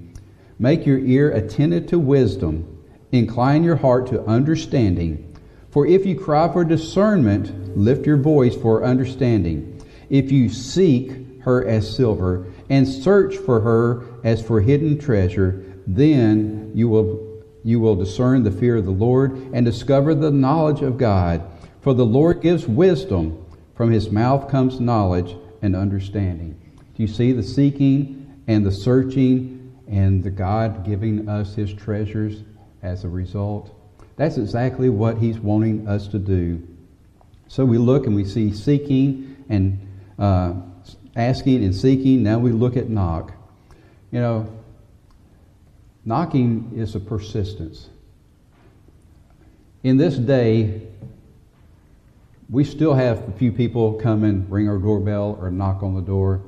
make 0.58 0.86
your 0.86 0.98
ear 0.98 1.32
attentive 1.32 1.86
to 1.88 1.98
wisdom, 1.98 2.84
incline 3.10 3.64
your 3.64 3.76
heart 3.76 4.06
to 4.08 4.22
understanding 4.24 5.30
for 5.70 5.86
if 5.86 6.04
you 6.04 6.18
cry 6.18 6.52
for 6.52 6.64
discernment, 6.64 7.59
lift 7.74 8.06
your 8.06 8.16
voice 8.16 8.56
for 8.56 8.84
understanding. 8.84 9.82
If 10.08 10.32
you 10.32 10.48
seek 10.48 11.42
her 11.42 11.66
as 11.66 11.94
silver 11.94 12.46
and 12.68 12.86
search 12.86 13.36
for 13.36 13.60
her 13.60 14.04
as 14.24 14.42
for 14.42 14.60
hidden 14.60 14.98
treasure, 14.98 15.64
then 15.86 16.72
you 16.74 16.88
will 16.88 17.28
you 17.62 17.78
will 17.78 17.96
discern 17.96 18.42
the 18.42 18.50
fear 18.50 18.76
of 18.76 18.86
the 18.86 18.90
Lord 18.90 19.32
and 19.52 19.66
discover 19.66 20.14
the 20.14 20.30
knowledge 20.30 20.80
of 20.80 20.96
God. 20.96 21.42
For 21.82 21.92
the 21.92 22.06
Lord 22.06 22.40
gives 22.40 22.66
wisdom, 22.66 23.44
from 23.74 23.90
his 23.90 24.10
mouth 24.10 24.50
comes 24.50 24.80
knowledge 24.80 25.36
and 25.60 25.76
understanding. 25.76 26.58
Do 26.94 27.02
you 27.02 27.06
see 27.06 27.32
the 27.32 27.42
seeking 27.42 28.42
and 28.46 28.64
the 28.64 28.72
searching 28.72 29.74
and 29.88 30.22
the 30.22 30.30
God 30.30 30.86
giving 30.86 31.28
us 31.28 31.54
his 31.54 31.72
treasures 31.72 32.42
as 32.82 33.04
a 33.04 33.08
result? 33.08 33.74
That's 34.16 34.38
exactly 34.38 34.88
what 34.88 35.18
he's 35.18 35.38
wanting 35.38 35.86
us 35.86 36.08
to 36.08 36.18
do. 36.18 36.66
So 37.50 37.64
we 37.64 37.78
look 37.78 38.06
and 38.06 38.14
we 38.14 38.24
see 38.24 38.52
seeking 38.52 39.44
and 39.48 39.80
uh, 40.20 40.52
asking 41.16 41.64
and 41.64 41.74
seeking. 41.74 42.22
Now 42.22 42.38
we 42.38 42.52
look 42.52 42.76
at 42.76 42.88
knock. 42.88 43.32
You 44.12 44.20
know, 44.20 44.62
knocking 46.04 46.70
is 46.76 46.94
a 46.94 47.00
persistence. 47.00 47.88
In 49.82 49.96
this 49.96 50.16
day, 50.16 50.82
we 52.48 52.62
still 52.62 52.94
have 52.94 53.28
a 53.28 53.32
few 53.32 53.50
people 53.50 53.94
come 53.94 54.22
and 54.22 54.48
ring 54.48 54.68
our 54.68 54.78
doorbell 54.78 55.36
or 55.40 55.50
knock 55.50 55.82
on 55.82 55.96
the 55.96 56.02
door. 56.02 56.42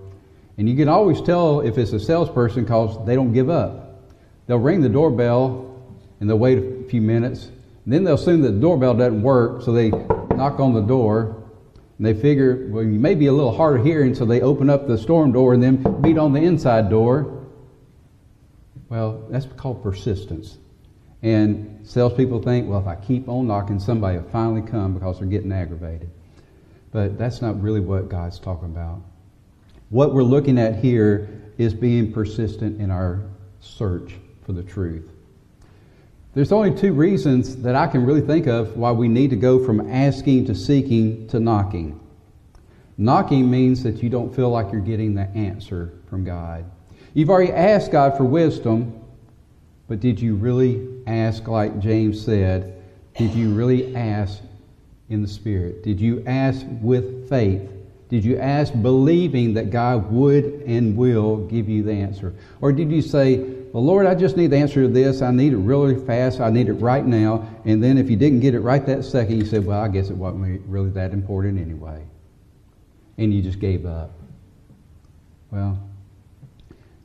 And 0.56 0.68
you 0.68 0.76
can 0.76 0.86
always 0.86 1.20
tell 1.20 1.62
if 1.62 1.78
it's 1.78 1.92
a 1.92 1.98
salesperson 1.98 2.62
because 2.62 3.04
they 3.06 3.16
don't 3.16 3.32
give 3.32 3.50
up. 3.50 4.08
They'll 4.46 4.58
ring 4.58 4.80
the 4.80 4.88
doorbell 4.88 5.82
and 6.20 6.30
they'll 6.30 6.38
wait 6.38 6.58
a 6.58 6.88
few 6.88 7.00
minutes. 7.00 7.50
Then 7.86 8.04
they'll 8.04 8.14
assume 8.14 8.42
that 8.42 8.52
the 8.52 8.60
doorbell 8.60 8.94
doesn't 8.94 9.22
work, 9.22 9.62
so 9.62 9.72
they 9.72 9.90
knock 10.36 10.60
on 10.60 10.72
the 10.74 10.80
door. 10.80 11.42
And 11.98 12.06
they 12.06 12.14
figure, 12.14 12.68
well, 12.70 12.82
you 12.82 12.98
may 12.98 13.14
be 13.14 13.26
a 13.26 13.32
little 13.32 13.54
hard 13.54 13.80
of 13.80 13.86
hearing, 13.86 14.14
so 14.14 14.24
they 14.24 14.40
open 14.40 14.68
up 14.68 14.88
the 14.88 14.98
storm 14.98 15.32
door 15.32 15.54
and 15.54 15.62
then 15.62 15.76
beat 16.00 16.18
on 16.18 16.32
the 16.32 16.40
inside 16.40 16.90
door. 16.90 17.46
Well, 18.88 19.24
that's 19.30 19.46
called 19.56 19.82
persistence. 19.82 20.58
And 21.22 21.80
salespeople 21.84 22.42
think, 22.42 22.68
well, 22.68 22.80
if 22.80 22.86
I 22.88 22.96
keep 22.96 23.28
on 23.28 23.46
knocking, 23.46 23.78
somebody 23.78 24.18
will 24.18 24.28
finally 24.30 24.62
come 24.62 24.94
because 24.94 25.18
they're 25.20 25.28
getting 25.28 25.52
aggravated. 25.52 26.10
But 26.90 27.16
that's 27.16 27.40
not 27.40 27.62
really 27.62 27.80
what 27.80 28.08
God's 28.08 28.40
talking 28.40 28.66
about. 28.66 29.00
What 29.90 30.12
we're 30.12 30.24
looking 30.24 30.58
at 30.58 30.76
here 30.76 31.28
is 31.58 31.72
being 31.72 32.12
persistent 32.12 32.80
in 32.80 32.90
our 32.90 33.22
search 33.60 34.14
for 34.44 34.52
the 34.52 34.62
truth. 34.64 35.11
There's 36.34 36.50
only 36.50 36.74
two 36.74 36.94
reasons 36.94 37.56
that 37.56 37.74
I 37.74 37.86
can 37.86 38.06
really 38.06 38.22
think 38.22 38.46
of 38.46 38.74
why 38.76 38.90
we 38.90 39.06
need 39.06 39.30
to 39.30 39.36
go 39.36 39.62
from 39.62 39.90
asking 39.90 40.46
to 40.46 40.54
seeking 40.54 41.26
to 41.28 41.38
knocking. 41.38 42.00
Knocking 42.96 43.50
means 43.50 43.82
that 43.82 44.02
you 44.02 44.08
don't 44.08 44.34
feel 44.34 44.48
like 44.48 44.72
you're 44.72 44.80
getting 44.80 45.14
the 45.14 45.28
answer 45.30 45.92
from 46.08 46.24
God. 46.24 46.64
You've 47.12 47.28
already 47.28 47.52
asked 47.52 47.92
God 47.92 48.16
for 48.16 48.24
wisdom, 48.24 48.98
but 49.88 50.00
did 50.00 50.18
you 50.18 50.34
really 50.34 51.02
ask, 51.06 51.48
like 51.48 51.78
James 51.80 52.24
said, 52.24 52.82
did 53.18 53.32
you 53.34 53.52
really 53.52 53.94
ask 53.94 54.40
in 55.10 55.20
the 55.20 55.28
Spirit? 55.28 55.82
Did 55.82 56.00
you 56.00 56.22
ask 56.26 56.64
with 56.80 57.28
faith? 57.28 57.70
Did 58.08 58.24
you 58.24 58.38
ask 58.38 58.72
believing 58.80 59.52
that 59.54 59.70
God 59.70 60.10
would 60.10 60.44
and 60.66 60.96
will 60.96 61.46
give 61.48 61.68
you 61.68 61.82
the 61.82 61.92
answer? 61.92 62.34
Or 62.62 62.72
did 62.72 62.90
you 62.90 63.02
say, 63.02 63.61
Well, 63.72 63.84
Lord, 63.84 64.04
I 64.04 64.14
just 64.14 64.36
need 64.36 64.48
the 64.48 64.58
answer 64.58 64.82
to 64.82 64.88
this. 64.88 65.22
I 65.22 65.30
need 65.30 65.54
it 65.54 65.56
really 65.56 65.94
fast. 66.04 66.40
I 66.40 66.50
need 66.50 66.68
it 66.68 66.74
right 66.74 67.04
now. 67.04 67.48
And 67.64 67.82
then 67.82 67.96
if 67.96 68.10
you 68.10 68.16
didn't 68.16 68.40
get 68.40 68.54
it 68.54 68.60
right 68.60 68.84
that 68.84 69.02
second, 69.02 69.38
you 69.38 69.46
said, 69.46 69.64
Well, 69.64 69.80
I 69.80 69.88
guess 69.88 70.10
it 70.10 70.16
wasn't 70.16 70.60
really 70.66 70.90
that 70.90 71.12
important 71.12 71.58
anyway. 71.58 72.04
And 73.16 73.32
you 73.32 73.40
just 73.40 73.60
gave 73.60 73.86
up. 73.86 74.12
Well, 75.50 75.78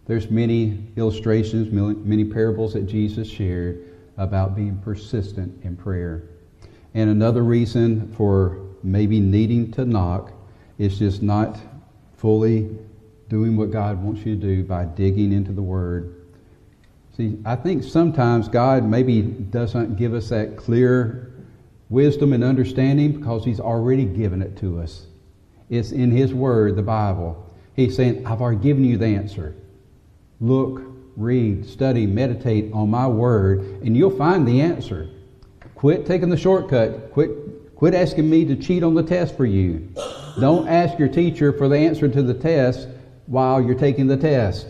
there's 0.08 0.30
many 0.30 0.88
illustrations, 0.98 1.72
many 1.72 2.26
parables 2.26 2.74
that 2.74 2.86
Jesus 2.86 3.30
shared 3.30 3.94
about 4.18 4.56
being 4.56 4.78
persistent 4.80 5.64
in 5.64 5.78
prayer. 5.78 6.24
And 6.94 7.10
another 7.10 7.44
reason 7.44 8.12
for 8.14 8.60
maybe 8.84 9.20
needing 9.20 9.72
to 9.74 9.86
knock 9.86 10.32
is 10.78 11.00
just 11.00 11.22
not 11.22 11.60
fully 12.16 12.70
doing 13.30 13.56
what 13.56 13.72
God 13.72 14.02
wants 14.02 14.26
you 14.26 14.36
to 14.36 14.42
do 14.42 14.64
by 14.64 14.86
digging 14.86 15.32
into 15.32 15.52
the 15.52 15.62
Word. 15.62 16.17
See, 17.18 17.40
I 17.46 17.56
think 17.56 17.84
sometimes 17.84 18.48
God 18.48 18.84
maybe 18.84 19.24
doesn't 19.24 19.96
give 19.96 20.14
us 20.14 20.30
that 20.30 20.56
clear 20.56 21.32
wisdom 21.90 22.32
and 22.32 22.44
understanding 22.44 23.14
because 23.14 23.44
He's 23.44 23.60
already 23.60 24.06
given 24.06 24.44
it 24.44 24.56
to 24.58 24.80
us. 24.80 25.08
It's 25.68 25.92
in 25.92 26.12
His 26.12 26.32
Word, 26.32 26.76
the 26.76 26.84
Bible. 26.84 27.44
He's 27.76 27.96
saying, 27.96 28.28
I've 28.28 28.40
already 28.40 28.62
given 28.62 28.86
you 28.86 28.98
the 28.98 29.08
answer. 29.08 29.56
Look, 30.40 30.84
read, 31.16 31.66
study, 31.66 32.06
meditate 32.06 32.72
on 32.72 32.92
my 32.92 33.08
word, 33.08 33.62
and 33.82 33.98
you'll 33.98 34.16
find 34.16 34.48
the 34.48 34.62
answer. 34.62 35.10
Quit 35.74 36.06
taking 36.06 36.30
the 36.30 36.38
shortcut. 36.38 37.12
Quit, 37.14 37.76
quit 37.76 37.96
asking 37.96 38.30
me 38.30 38.46
to 38.46 38.56
cheat 38.56 38.84
on 38.84 38.94
the 38.94 39.02
test 39.02 39.36
for 39.36 39.46
you. 39.46 39.92
Don't 40.40 40.68
ask 40.68 41.00
your 41.00 41.08
teacher 41.08 41.52
for 41.52 41.68
the 41.68 41.78
answer 41.78 42.08
to 42.08 42.22
the 42.22 42.36
test 42.36 42.88
while 43.26 43.60
you're 43.60 43.74
taking 43.74 44.06
the 44.06 44.18
test. 44.18 44.68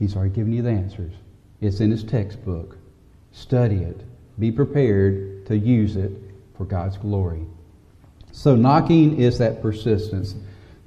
He's 0.00 0.16
already 0.16 0.34
given 0.34 0.52
you 0.52 0.62
the 0.62 0.70
answers. 0.70 1.12
It's 1.60 1.78
in 1.78 1.92
his 1.92 2.02
textbook. 2.02 2.76
Study 3.30 3.76
it. 3.76 4.00
Be 4.40 4.50
prepared 4.50 5.46
to 5.46 5.56
use 5.56 5.94
it 5.94 6.10
for 6.56 6.64
God's 6.64 6.96
glory. 6.96 7.42
So, 8.32 8.56
knocking 8.56 9.20
is 9.20 9.38
that 9.38 9.60
persistence. 9.60 10.34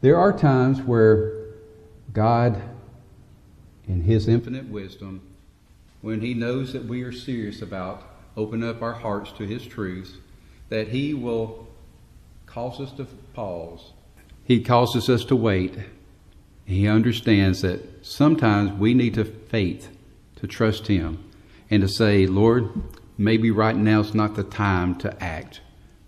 There 0.02 0.18
are 0.18 0.38
times 0.38 0.82
where 0.82 1.44
God, 2.12 2.62
in 3.88 4.02
His 4.02 4.28
infinite 4.28 4.68
wisdom, 4.68 5.22
when 6.02 6.22
He 6.22 6.34
knows 6.34 6.74
that 6.74 6.86
we 6.86 7.04
are 7.04 7.12
serious 7.12 7.62
about 7.62 8.04
opening 8.36 8.68
up 8.68 8.82
our 8.82 8.94
hearts 8.94 9.32
to 9.34 9.46
His 9.46 9.66
truth, 9.66 10.18
that 10.70 10.88
He 10.88 11.14
will 11.14 11.68
cause 12.46 12.80
us 12.80 12.92
to 12.94 13.06
pause. 13.34 13.94
He 14.44 14.62
causes 14.62 15.10
us 15.10 15.24
to 15.26 15.36
wait. 15.36 15.78
He 16.66 16.88
understands 16.88 17.62
that 17.62 18.06
sometimes 18.06 18.72
we 18.74 18.94
need 18.94 19.16
to 19.16 19.26
faith 19.26 19.90
to 20.38 20.48
trust 20.48 20.88
Him 20.88 21.24
and 21.70 21.82
to 21.82 21.88
say, 21.88 22.26
Lord, 22.26 22.70
maybe 23.18 23.52
right 23.52 23.76
now 23.76 24.00
is 24.02 24.14
not 24.14 24.36
the 24.36 24.44
time 24.44 24.96
to 25.00 25.24
act. 25.24 25.62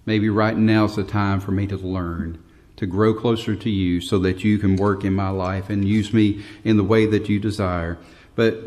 Maybe 0.05 0.29
right 0.29 0.57
now 0.57 0.85
is 0.85 0.95
the 0.95 1.03
time 1.03 1.39
for 1.39 1.51
me 1.51 1.67
to 1.67 1.77
learn 1.77 2.43
to 2.77 2.85
grow 2.85 3.13
closer 3.13 3.55
to 3.55 3.69
you 3.69 4.01
so 4.01 4.19
that 4.19 4.43
you 4.43 4.57
can 4.57 4.75
work 4.75 5.03
in 5.03 5.13
my 5.13 5.29
life 5.29 5.69
and 5.69 5.87
use 5.87 6.13
me 6.13 6.43
in 6.63 6.77
the 6.77 6.83
way 6.83 7.05
that 7.05 7.29
you 7.29 7.39
desire. 7.39 7.97
But 8.35 8.63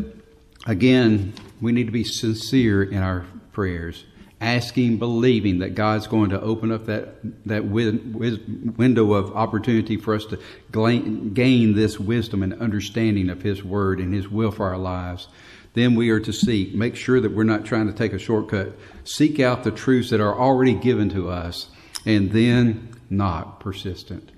again, 0.66 1.34
we 1.60 1.72
need 1.72 1.86
to 1.86 1.92
be 1.92 2.04
sincere 2.04 2.82
in 2.82 2.98
our 2.98 3.26
prayers, 3.52 4.04
asking, 4.40 4.98
believing 4.98 5.58
that 5.58 5.74
God's 5.74 6.06
going 6.06 6.30
to 6.30 6.40
open 6.40 6.70
up 6.70 6.86
that, 6.86 7.16
that 7.46 7.64
window 7.64 9.12
of 9.12 9.36
opportunity 9.36 9.96
for 9.96 10.14
us 10.14 10.24
to 10.26 10.38
gain 10.70 11.74
this 11.74 11.98
wisdom 11.98 12.42
and 12.42 12.54
understanding 12.54 13.30
of 13.30 13.42
His 13.42 13.64
Word 13.64 13.98
and 13.98 14.14
His 14.14 14.28
will 14.28 14.52
for 14.52 14.66
our 14.66 14.78
lives. 14.78 15.28
Then 15.74 15.94
we 15.94 16.10
are 16.10 16.20
to 16.20 16.32
seek, 16.32 16.74
make 16.74 16.96
sure 16.96 17.20
that 17.20 17.32
we're 17.32 17.44
not 17.44 17.64
trying 17.64 17.88
to 17.88 17.92
take 17.92 18.12
a 18.12 18.18
shortcut. 18.18 18.72
Seek 19.04 19.40
out 19.40 19.64
the 19.64 19.70
truths 19.70 20.10
that 20.10 20.20
are 20.20 20.38
already 20.38 20.74
given 20.74 21.08
to 21.10 21.30
us, 21.30 21.68
and 22.06 22.30
then 22.30 22.94
not 23.10 23.60
persistent. 23.60 24.30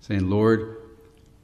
Saying, 0.00 0.30
Lord, 0.30 0.76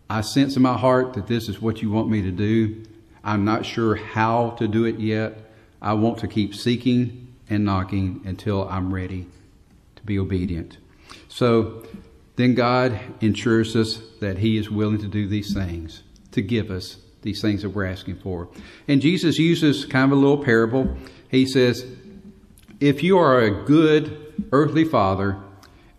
I 0.08 0.20
sense 0.20 0.56
in 0.56 0.62
my 0.62 0.78
heart 0.78 1.14
that 1.14 1.26
this 1.26 1.48
is 1.48 1.60
what 1.60 1.82
you 1.82 1.90
want 1.90 2.08
me 2.08 2.22
to 2.22 2.30
do. 2.30 2.84
I'm 3.22 3.44
not 3.44 3.66
sure 3.66 3.96
how 3.96 4.50
to 4.58 4.68
do 4.68 4.84
it 4.84 5.00
yet. 5.00 5.50
I 5.82 5.94
want 5.94 6.18
to 6.18 6.28
keep 6.28 6.54
seeking 6.54 7.23
and 7.48 7.64
knocking 7.64 8.22
until 8.24 8.68
I'm 8.68 8.92
ready 8.92 9.26
to 9.96 10.02
be 10.02 10.18
obedient. 10.18 10.78
So 11.28 11.84
then 12.36 12.54
God 12.54 12.98
ensures 13.20 13.76
us 13.76 14.00
that 14.20 14.38
He 14.38 14.56
is 14.56 14.70
willing 14.70 14.98
to 14.98 15.08
do 15.08 15.28
these 15.28 15.54
things, 15.54 16.02
to 16.32 16.42
give 16.42 16.70
us 16.70 16.96
these 17.22 17.40
things 17.40 17.62
that 17.62 17.70
we're 17.70 17.86
asking 17.86 18.16
for. 18.16 18.48
And 18.88 19.00
Jesus 19.00 19.38
uses 19.38 19.84
kind 19.84 20.12
of 20.12 20.18
a 20.18 20.20
little 20.20 20.42
parable. 20.42 20.96
He 21.28 21.46
says, 21.46 21.84
If 22.80 23.02
you 23.02 23.18
are 23.18 23.40
a 23.40 23.64
good 23.64 24.34
earthly 24.52 24.84
father, 24.84 25.38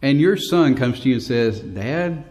and 0.02 0.20
your 0.20 0.38
son 0.38 0.76
comes 0.76 1.00
to 1.02 1.10
you 1.10 1.16
and 1.16 1.24
says, 1.24 1.60
Dad, 1.62 2.24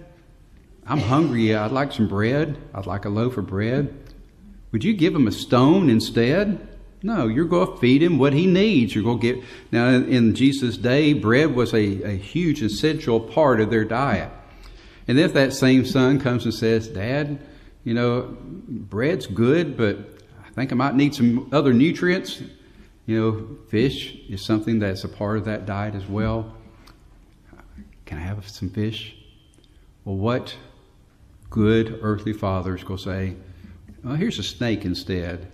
I'm 0.87 1.01
hungry. 1.01 1.55
I'd 1.55 1.73
like 1.73 1.93
some 1.93 2.09
bread. 2.09 2.57
I'd 2.75 2.87
like 2.87 3.05
a 3.05 3.09
loaf 3.09 3.37
of 3.37 3.47
bread. 3.47 3.95
Would 4.71 4.85
you 4.85 4.95
give 4.95 5.15
him 5.15 5.27
a 5.27 5.33
stone 5.33 5.89
instead? 5.89 6.69
No, 7.05 7.27
you're 7.29 7.45
going 7.45 7.71
to 7.71 7.77
feed 7.77 8.03
him 8.03 8.17
what 8.17 8.33
he 8.33 8.47
needs. 8.47 8.95
You're 8.95 9.05
going 9.05 9.21
to 9.21 9.35
get. 9.35 9.45
Now, 9.71 9.89
in 9.91 10.35
Jesus' 10.35 10.79
day, 10.79 11.13
bread 11.13 11.55
was 11.55 11.75
a, 11.75 12.03
a 12.03 12.17
huge 12.17 12.63
essential 12.63 13.21
part 13.21 13.61
of 13.61 13.69
their 13.69 13.85
diet. 13.85 14.31
And 15.07 15.19
if 15.19 15.35
that 15.35 15.53
same 15.53 15.85
son 15.85 16.19
comes 16.19 16.47
and 16.47 16.55
says, 16.55 16.89
Dad, 16.89 17.39
you 17.85 17.93
know, 17.93 18.35
bread's 18.41 19.27
good, 19.27 19.77
but 19.77 19.99
I 20.47 20.51
think 20.53 20.73
I 20.73 20.77
might 20.77 20.95
need 20.95 21.15
some 21.15 21.51
other 21.53 21.75
nutrients. 21.75 22.41
You 23.05 23.21
know, 23.21 23.59
fish 23.69 24.17
is 24.31 24.43
something 24.43 24.79
that's 24.79 25.05
a 25.05 25.09
part 25.09 25.37
of 25.37 25.45
that 25.45 25.67
diet 25.67 25.95
as 25.95 26.07
well. 26.07 26.55
Can 28.07 28.17
I 28.17 28.23
have 28.23 28.49
some 28.49 28.71
fish? 28.71 29.15
Well, 30.07 30.17
what 30.17 30.57
good 31.51 31.99
earthly 32.01 32.33
father 32.33 32.75
is 32.75 32.83
going 32.83 32.97
to 32.97 33.05
say, 33.05 33.37
well, 34.03 34.15
here's 34.15 34.39
a 34.39 34.43
snake 34.43 34.87
instead? 34.87 35.53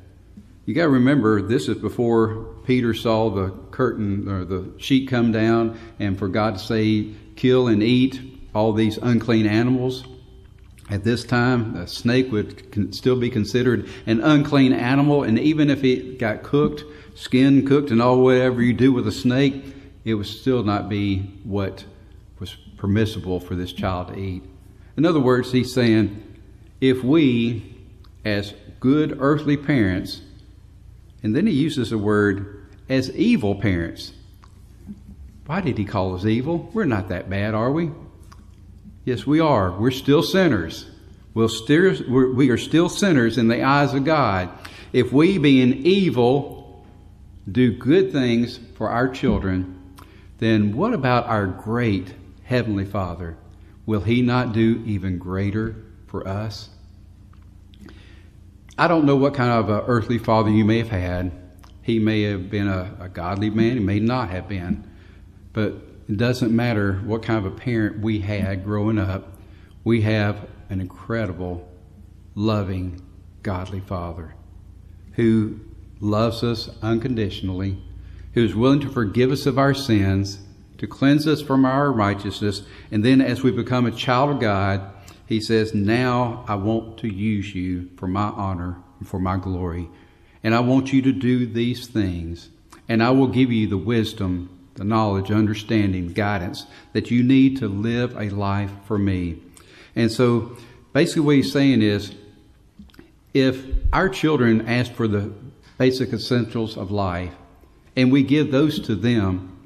You 0.70 0.76
got 0.76 0.83
to 0.83 0.90
remember, 0.90 1.42
this 1.42 1.66
is 1.66 1.78
before 1.78 2.44
Peter 2.64 2.94
saw 2.94 3.28
the 3.28 3.50
curtain 3.72 4.28
or 4.28 4.44
the 4.44 4.70
sheet 4.78 5.09
come 5.09 5.33
down, 5.33 5.76
and 5.98 6.16
for 6.16 6.28
God 6.28 6.59
to 6.59 6.61
say, 6.61 7.09
kill 7.35 7.66
and 7.66 7.83
eat 7.83 8.20
all 8.54 8.72
these 8.72 8.96
unclean 8.96 9.48
animals. 9.48 10.04
At 10.88 11.02
this 11.02 11.24
time, 11.24 11.74
a 11.74 11.88
snake 11.88 12.30
would 12.30 12.94
still 12.94 13.18
be 13.18 13.30
considered 13.30 13.88
an 14.06 14.20
unclean 14.20 14.72
animal, 14.72 15.24
and 15.24 15.40
even 15.40 15.70
if 15.70 15.83
it 15.83 16.20
got 16.20 16.44
cooked, 16.44 16.85
skin 17.16 17.66
cooked, 17.66 17.90
and 17.90 18.00
all 18.00 18.20
whatever 18.20 18.62
you 18.62 18.72
do 18.72 18.92
with 18.92 19.09
a 19.09 19.12
snake, 19.12 19.64
it 20.04 20.14
would 20.14 20.26
still 20.28 20.62
not 20.62 20.88
be 20.88 21.18
what 21.42 21.85
was 22.38 22.54
permissible 22.76 23.40
for 23.40 23.56
this 23.56 23.72
child 23.72 24.14
to 24.14 24.16
eat. 24.16 24.44
In 24.96 25.04
other 25.04 25.18
words, 25.18 25.50
he's 25.50 25.74
saying, 25.74 26.38
if 26.80 27.02
we, 27.02 27.76
as 28.24 28.54
good 28.78 29.16
earthly 29.20 29.56
parents, 29.56 30.20
and 31.22 31.35
then 31.35 31.46
he 31.46 31.52
uses 31.52 31.90
the 31.90 31.98
word 31.98 32.66
as 32.88 33.14
evil 33.14 33.54
parents. 33.54 34.12
Why 35.46 35.61
did 35.61 35.78
he 35.78 35.85
call 35.85 36.14
us 36.14 36.24
evil? 36.24 36.70
We're 36.72 36.85
not 36.85 37.09
that 37.09 37.28
bad, 37.28 37.54
are 37.54 37.72
we? 37.72 37.90
Yes, 39.04 39.26
we 39.26 39.40
are. 39.40 39.72
We're 39.72 39.90
still 39.90 40.22
sinners. 40.22 40.87
We'll 41.35 41.48
still, 41.48 41.96
we 42.09 42.50
are 42.50 42.59
still 42.59 42.88
sinners 42.88 43.38
in 43.38 43.48
the 43.48 43.62
eyes 43.62 43.94
of 43.94 44.04
God. 44.04 44.50
If 44.92 45.12
we, 45.12 45.38
being 45.38 45.85
evil, 45.87 46.85
do 47.50 47.72
good 47.72 48.12
things 48.12 48.59
for 48.76 48.90
our 48.90 49.09
children, 49.09 49.96
then 50.38 50.76
what 50.76 50.94
about 50.94 51.26
our 51.26 51.46
great 51.46 52.14
Heavenly 52.44 52.85
Father? 52.85 53.37
Will 53.87 54.00
He 54.00 54.22
not 54.22 54.52
do 54.52 54.83
even 54.87 55.18
greater 55.18 55.76
for 56.06 56.26
us? 56.26 56.68
I 58.78 58.88
don't 58.88 59.04
know 59.04 59.16
what 59.16 59.35
kind 59.35 59.50
of 59.50 59.88
earthly 59.88 60.18
father 60.18 60.50
you 60.50 60.64
may 60.64 60.78
have 60.78 60.88
had. 60.88 61.33
He 61.83 61.98
may 61.98 62.22
have 62.22 62.50
been 62.50 62.68
a, 62.68 62.96
a 63.00 63.09
godly 63.09 63.50
man, 63.50 63.78
he 63.78 63.80
may 63.80 64.00
not 64.00 64.30
have 64.30 64.48
been. 64.48 64.88
But 65.52 65.74
it 66.09 66.16
doesn't 66.16 66.54
matter 66.54 66.94
what 67.04 67.22
kind 67.22 67.44
of 67.44 67.52
a 67.52 67.56
parent 67.56 68.00
we 68.00 68.20
had 68.20 68.64
growing 68.64 68.98
up. 68.98 69.37
We 69.85 70.02
have 70.02 70.48
an 70.68 70.80
incredible, 70.80 71.68
loving, 72.35 73.00
godly 73.42 73.80
father 73.80 74.35
who 75.12 75.61
loves 76.00 76.42
us 76.42 76.70
unconditionally, 76.83 77.78
who 78.35 78.44
is 78.44 78.54
willing 78.54 78.80
to 78.80 78.88
forgive 78.88 79.30
us 79.30 79.46
of 79.46 79.59
our 79.59 79.74
sins, 79.74 80.38
to 80.78 80.87
cleanse 80.87 81.26
us 81.26 81.42
from 81.42 81.64
our 81.64 81.92
righteousness, 81.92 82.62
and 82.90 83.04
then 83.04 83.20
as 83.20 83.42
we 83.42 83.50
become 83.50 83.85
a 83.85 83.90
child 83.90 84.30
of 84.30 84.40
God, 84.40 84.80
he 85.30 85.40
says, 85.40 85.72
Now 85.72 86.44
I 86.48 86.56
want 86.56 86.98
to 86.98 87.08
use 87.08 87.54
you 87.54 87.88
for 87.96 88.08
my 88.08 88.30
honor 88.30 88.82
and 88.98 89.08
for 89.08 89.20
my 89.20 89.36
glory. 89.36 89.88
And 90.42 90.56
I 90.56 90.60
want 90.60 90.92
you 90.92 91.00
to 91.02 91.12
do 91.12 91.46
these 91.46 91.86
things. 91.86 92.48
And 92.88 93.00
I 93.00 93.12
will 93.12 93.28
give 93.28 93.52
you 93.52 93.68
the 93.68 93.78
wisdom, 93.78 94.50
the 94.74 94.82
knowledge, 94.82 95.30
understanding, 95.30 96.08
guidance 96.08 96.66
that 96.94 97.12
you 97.12 97.22
need 97.22 97.58
to 97.58 97.68
live 97.68 98.16
a 98.16 98.28
life 98.30 98.72
for 98.86 98.98
me. 98.98 99.40
And 99.94 100.10
so 100.10 100.56
basically 100.92 101.22
what 101.22 101.36
he's 101.36 101.52
saying 101.52 101.82
is 101.82 102.12
if 103.32 103.64
our 103.92 104.08
children 104.08 104.66
ask 104.66 104.92
for 104.92 105.06
the 105.06 105.32
basic 105.78 106.12
essentials 106.12 106.76
of 106.76 106.90
life 106.90 107.34
and 107.94 108.10
we 108.10 108.24
give 108.24 108.50
those 108.50 108.80
to 108.80 108.96
them, 108.96 109.56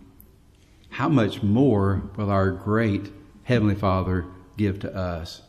how 0.90 1.08
much 1.08 1.42
more 1.42 2.02
will 2.16 2.30
our 2.30 2.50
great 2.50 3.10
Heavenly 3.44 3.76
Father 3.76 4.26
give 4.58 4.80
to 4.80 4.94
us? 4.94 5.40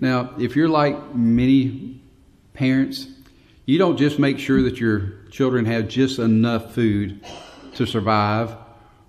Now, 0.00 0.34
if 0.38 0.56
you're 0.56 0.68
like 0.68 1.14
many 1.14 2.00
parents, 2.52 3.06
you 3.64 3.78
don't 3.78 3.96
just 3.96 4.18
make 4.18 4.38
sure 4.38 4.62
that 4.62 4.78
your 4.78 5.12
children 5.30 5.64
have 5.64 5.88
just 5.88 6.18
enough 6.18 6.74
food 6.74 7.24
to 7.74 7.86
survive 7.86 8.56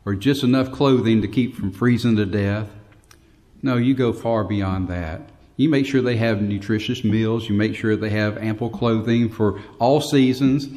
or 0.06 0.16
just 0.16 0.44
enough 0.44 0.72
clothing 0.72 1.22
to 1.22 1.28
keep 1.28 1.56
from 1.56 1.72
freezing 1.72 2.16
to 2.16 2.26
death. 2.26 2.70
No, 3.62 3.76
you 3.76 3.94
go 3.94 4.14
far 4.14 4.44
beyond 4.44 4.88
that. 4.88 5.30
You 5.58 5.70
make 5.70 5.86
sure 5.86 6.02
they 6.02 6.18
have 6.18 6.42
nutritious 6.42 7.04
meals. 7.04 7.50
You 7.50 7.56
make 7.56 7.76
sure 7.76 7.96
they 7.96 8.12
have 8.12 8.38
ample 8.38 8.70
clothing 8.70 9.30
for 9.30 9.60
all 9.80 10.00
seasons. 10.00 10.68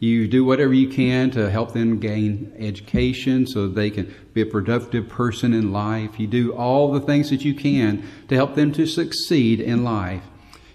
You 0.00 0.26
do 0.28 0.46
whatever 0.46 0.72
you 0.72 0.88
can 0.88 1.30
to 1.32 1.50
help 1.50 1.74
them 1.74 2.00
gain 2.00 2.54
education 2.58 3.46
so 3.46 3.68
they 3.68 3.90
can 3.90 4.12
be 4.32 4.40
a 4.40 4.46
productive 4.46 5.10
person 5.10 5.52
in 5.52 5.72
life. 5.72 6.18
You 6.18 6.26
do 6.26 6.54
all 6.54 6.90
the 6.90 7.00
things 7.00 7.28
that 7.28 7.44
you 7.44 7.54
can 7.54 8.02
to 8.28 8.34
help 8.34 8.54
them 8.54 8.72
to 8.72 8.86
succeed 8.86 9.60
in 9.60 9.84
life. 9.84 10.22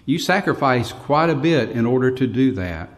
You 0.04 0.20
sacrifice 0.20 0.92
quite 0.92 1.28
a 1.28 1.34
bit 1.34 1.70
in 1.70 1.84
order 1.84 2.12
to 2.12 2.26
do 2.28 2.52
that. 2.52 2.88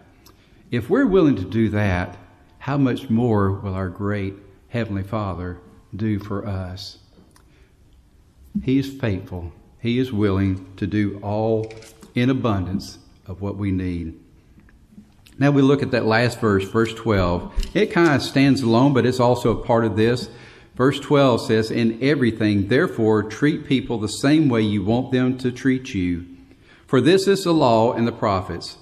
If 0.71 0.91
we're 0.91 1.07
willing 1.07 1.37
to 1.37 1.47
do 1.47 1.71
that, 1.71 2.19
how 2.59 2.77
much 2.77 3.09
more 3.09 3.51
will 3.51 3.73
our 3.73 3.89
great 3.89 4.35
Heavenly 4.69 5.05
Father 5.05 5.59
do 5.97 6.19
for 6.19 6.47
us? 6.47 6.99
He 8.63 8.79
is 8.79 8.93
faithful. 9.01 9.55
He 9.81 9.99
is 9.99 10.13
willing 10.13 10.75
to 10.77 10.87
do 10.87 11.19
all 11.23 11.73
in 12.15 12.29
abundance 12.29 12.99
of 13.27 13.41
what 13.41 13.57
we 13.57 13.71
need. 13.71 14.21
Now 15.39 15.53
we 15.53 15.63
look 15.63 15.83
at 15.83 15.93
that 15.93 16.05
last 16.05 16.41
verse, 16.41 16.65
verse 16.65 16.93
12. 16.95 17.77
It 17.77 17.93
kind 17.93 18.15
of 18.15 18.23
stands 18.23 18.63
alone, 18.63 18.93
but 18.93 19.07
it's 19.07 19.21
also 19.21 19.57
a 19.57 19.65
part 19.65 19.85
of 19.85 19.97
this. 19.97 20.29
Verse 20.75 20.99
12 20.99 21.47
says, 21.47 21.71
In 21.71 21.99
everything, 22.03 22.69
therefore, 22.69 23.23
treat 23.23 23.67
people 23.67 23.99
the 23.99 24.09
same 24.09 24.49
way 24.49 24.63
you 24.63 24.83
want 24.85 25.13
them 25.13 25.39
to 25.39 25.53
treat 25.53 25.95
you. 25.95 26.25
For 26.87 27.01
this 27.01 27.29
is 27.29 27.45
the 27.45 27.53
law 27.53 27.93
and 27.93 28.07
the 28.07 28.13
prophets. 28.13 28.79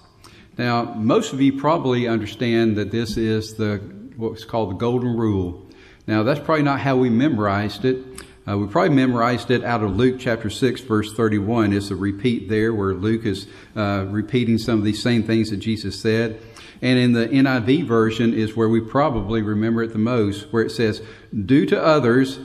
Now, 0.56 0.94
most 0.94 1.32
of 1.32 1.40
you 1.40 1.58
probably 1.58 2.08
understand 2.08 2.76
that 2.76 2.90
this 2.90 3.16
is 3.16 3.54
the 3.54 3.78
what's 4.16 4.44
called 4.44 4.70
the 4.70 4.76
golden 4.76 5.16
rule. 5.16 5.66
Now, 6.06 6.22
that's 6.22 6.40
probably 6.40 6.62
not 6.62 6.80
how 6.80 6.96
we 6.96 7.10
memorized 7.10 7.84
it. 7.84 7.98
Uh, 8.48 8.56
we 8.56 8.68
probably 8.68 8.94
memorized 8.94 9.50
it 9.50 9.64
out 9.64 9.82
of 9.82 9.96
Luke 9.96 10.20
chapter 10.20 10.48
6, 10.48 10.82
verse 10.82 11.12
31. 11.12 11.72
It's 11.72 11.90
a 11.90 11.96
repeat 11.96 12.48
there 12.48 12.72
where 12.72 12.94
Luke 12.94 13.26
is 13.26 13.48
uh, 13.74 14.06
repeating 14.08 14.56
some 14.56 14.78
of 14.78 14.84
these 14.84 15.02
same 15.02 15.24
things 15.24 15.50
that 15.50 15.56
Jesus 15.56 16.00
said. 16.00 16.40
And 16.80 16.96
in 16.96 17.12
the 17.12 17.26
NIV 17.26 17.88
version 17.88 18.32
is 18.32 18.54
where 18.54 18.68
we 18.68 18.80
probably 18.80 19.42
remember 19.42 19.82
it 19.82 19.92
the 19.92 19.98
most, 19.98 20.52
where 20.52 20.62
it 20.62 20.70
says, 20.70 21.02
Do 21.44 21.66
to 21.66 21.82
others 21.82 22.38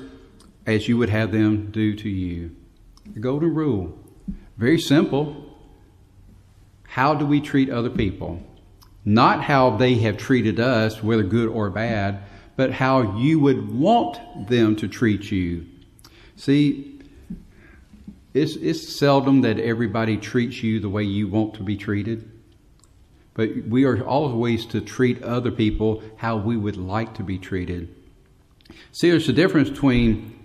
as 0.66 0.88
you 0.88 0.98
would 0.98 1.10
have 1.10 1.32
them 1.32 1.70
do 1.70 1.96
to 1.96 2.10
you. 2.10 2.56
The 3.14 3.20
golden 3.20 3.54
rule. 3.54 3.96
Very 4.58 4.80
simple. 4.80 5.56
How 6.84 7.14
do 7.14 7.28
we 7.28 7.42
treat 7.42 7.70
other 7.70 7.92
people? 7.92 8.42
Not 9.06 9.44
how 9.44 9.78
they 9.78 9.96
have 9.96 10.18
treated 10.18 10.60
us, 10.60 11.04
whether 11.04 11.24
good 11.24 11.50
or 11.50 11.70
bad, 11.70 12.24
but 12.56 12.72
how 12.72 13.18
you 13.18 13.40
would 13.40 13.72
want 13.72 14.50
them 14.50 14.76
to 14.78 14.88
treat 14.88 15.32
you. 15.32 15.68
See, 16.36 17.00
it's, 18.34 18.56
it's 18.56 18.98
seldom 18.98 19.42
that 19.42 19.60
everybody 19.60 20.18
treats 20.18 20.64
you 20.64 20.80
the 20.80 20.90
way 20.90 21.04
you 21.04 21.28
want 21.28 21.56
to 21.56 21.64
be 21.64 21.78
treated. 21.78 22.30
But 23.34 23.68
we 23.68 23.86
are 23.86 24.04
always 24.04 24.66
to 24.68 24.82
treat 24.82 25.24
other 25.24 25.52
people 25.52 26.04
how 26.18 26.38
we 26.38 26.58
would 26.58 26.78
like 26.78 27.16
to 27.16 27.24
be 27.24 27.38
treated. 27.38 27.94
See, 28.92 29.10
there's 29.10 29.30
a 29.30 29.34
difference 29.34 29.70
between 29.70 30.38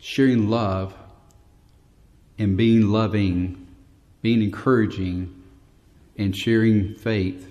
sharing 0.00 0.48
love 0.48 0.94
and 2.38 2.56
being 2.56 2.88
loving, 2.88 3.66
being 4.20 4.42
encouraging, 4.42 5.42
and 6.16 6.36
sharing 6.36 6.94
faith 6.94 7.48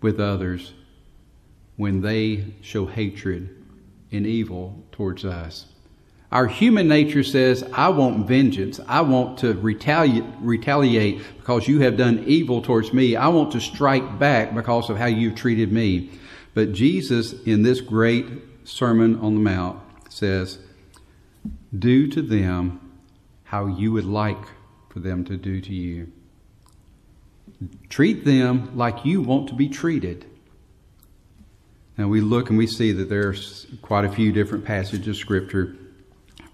with 0.00 0.20
others 0.20 0.72
when 1.76 2.00
they 2.00 2.54
show 2.60 2.86
hatred 2.86 3.48
and 4.12 4.26
evil 4.26 4.84
towards 4.92 5.24
us. 5.24 5.66
Our 6.34 6.48
human 6.48 6.88
nature 6.88 7.22
says, 7.22 7.62
I 7.72 7.90
want 7.90 8.26
vengeance. 8.26 8.80
I 8.88 9.02
want 9.02 9.38
to 9.38 9.54
retaliate, 9.54 10.24
retaliate 10.40 11.22
because 11.36 11.68
you 11.68 11.78
have 11.82 11.96
done 11.96 12.24
evil 12.26 12.60
towards 12.60 12.92
me. 12.92 13.14
I 13.14 13.28
want 13.28 13.52
to 13.52 13.60
strike 13.60 14.18
back 14.18 14.52
because 14.52 14.90
of 14.90 14.96
how 14.96 15.06
you've 15.06 15.36
treated 15.36 15.70
me. 15.70 16.10
But 16.52 16.72
Jesus, 16.72 17.34
in 17.44 17.62
this 17.62 17.80
great 17.80 18.26
Sermon 18.64 19.20
on 19.20 19.34
the 19.34 19.40
Mount, 19.40 19.80
says, 20.08 20.58
Do 21.78 22.08
to 22.08 22.20
them 22.20 22.80
how 23.44 23.66
you 23.66 23.92
would 23.92 24.04
like 24.04 24.44
for 24.88 24.98
them 24.98 25.24
to 25.26 25.36
do 25.36 25.60
to 25.60 25.72
you. 25.72 26.10
Treat 27.88 28.24
them 28.24 28.76
like 28.76 29.04
you 29.04 29.22
want 29.22 29.48
to 29.50 29.54
be 29.54 29.68
treated. 29.68 30.26
Now 31.96 32.08
we 32.08 32.20
look 32.20 32.48
and 32.48 32.58
we 32.58 32.66
see 32.66 32.90
that 32.90 33.08
there's 33.08 33.68
quite 33.82 34.04
a 34.04 34.10
few 34.10 34.32
different 34.32 34.64
passages 34.64 35.06
of 35.06 35.16
Scripture 35.16 35.76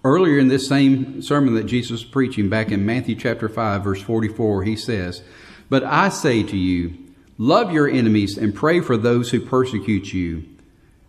Earlier 0.03 0.39
in 0.39 0.47
this 0.47 0.67
same 0.67 1.21
sermon 1.21 1.53
that 1.55 1.65
Jesus 1.65 1.91
was 1.91 2.03
preaching 2.03 2.49
back 2.49 2.71
in 2.71 2.85
Matthew 2.85 3.15
chapter 3.15 3.47
5 3.47 3.83
verse 3.83 4.01
44, 4.01 4.63
he 4.63 4.75
says, 4.75 5.21
But 5.69 5.83
I 5.83 6.09
say 6.09 6.41
to 6.41 6.57
you, 6.57 6.97
love 7.37 7.71
your 7.71 7.87
enemies 7.87 8.37
and 8.37 8.55
pray 8.55 8.81
for 8.81 8.97
those 8.97 9.29
who 9.29 9.39
persecute 9.39 10.11
you. 10.11 10.43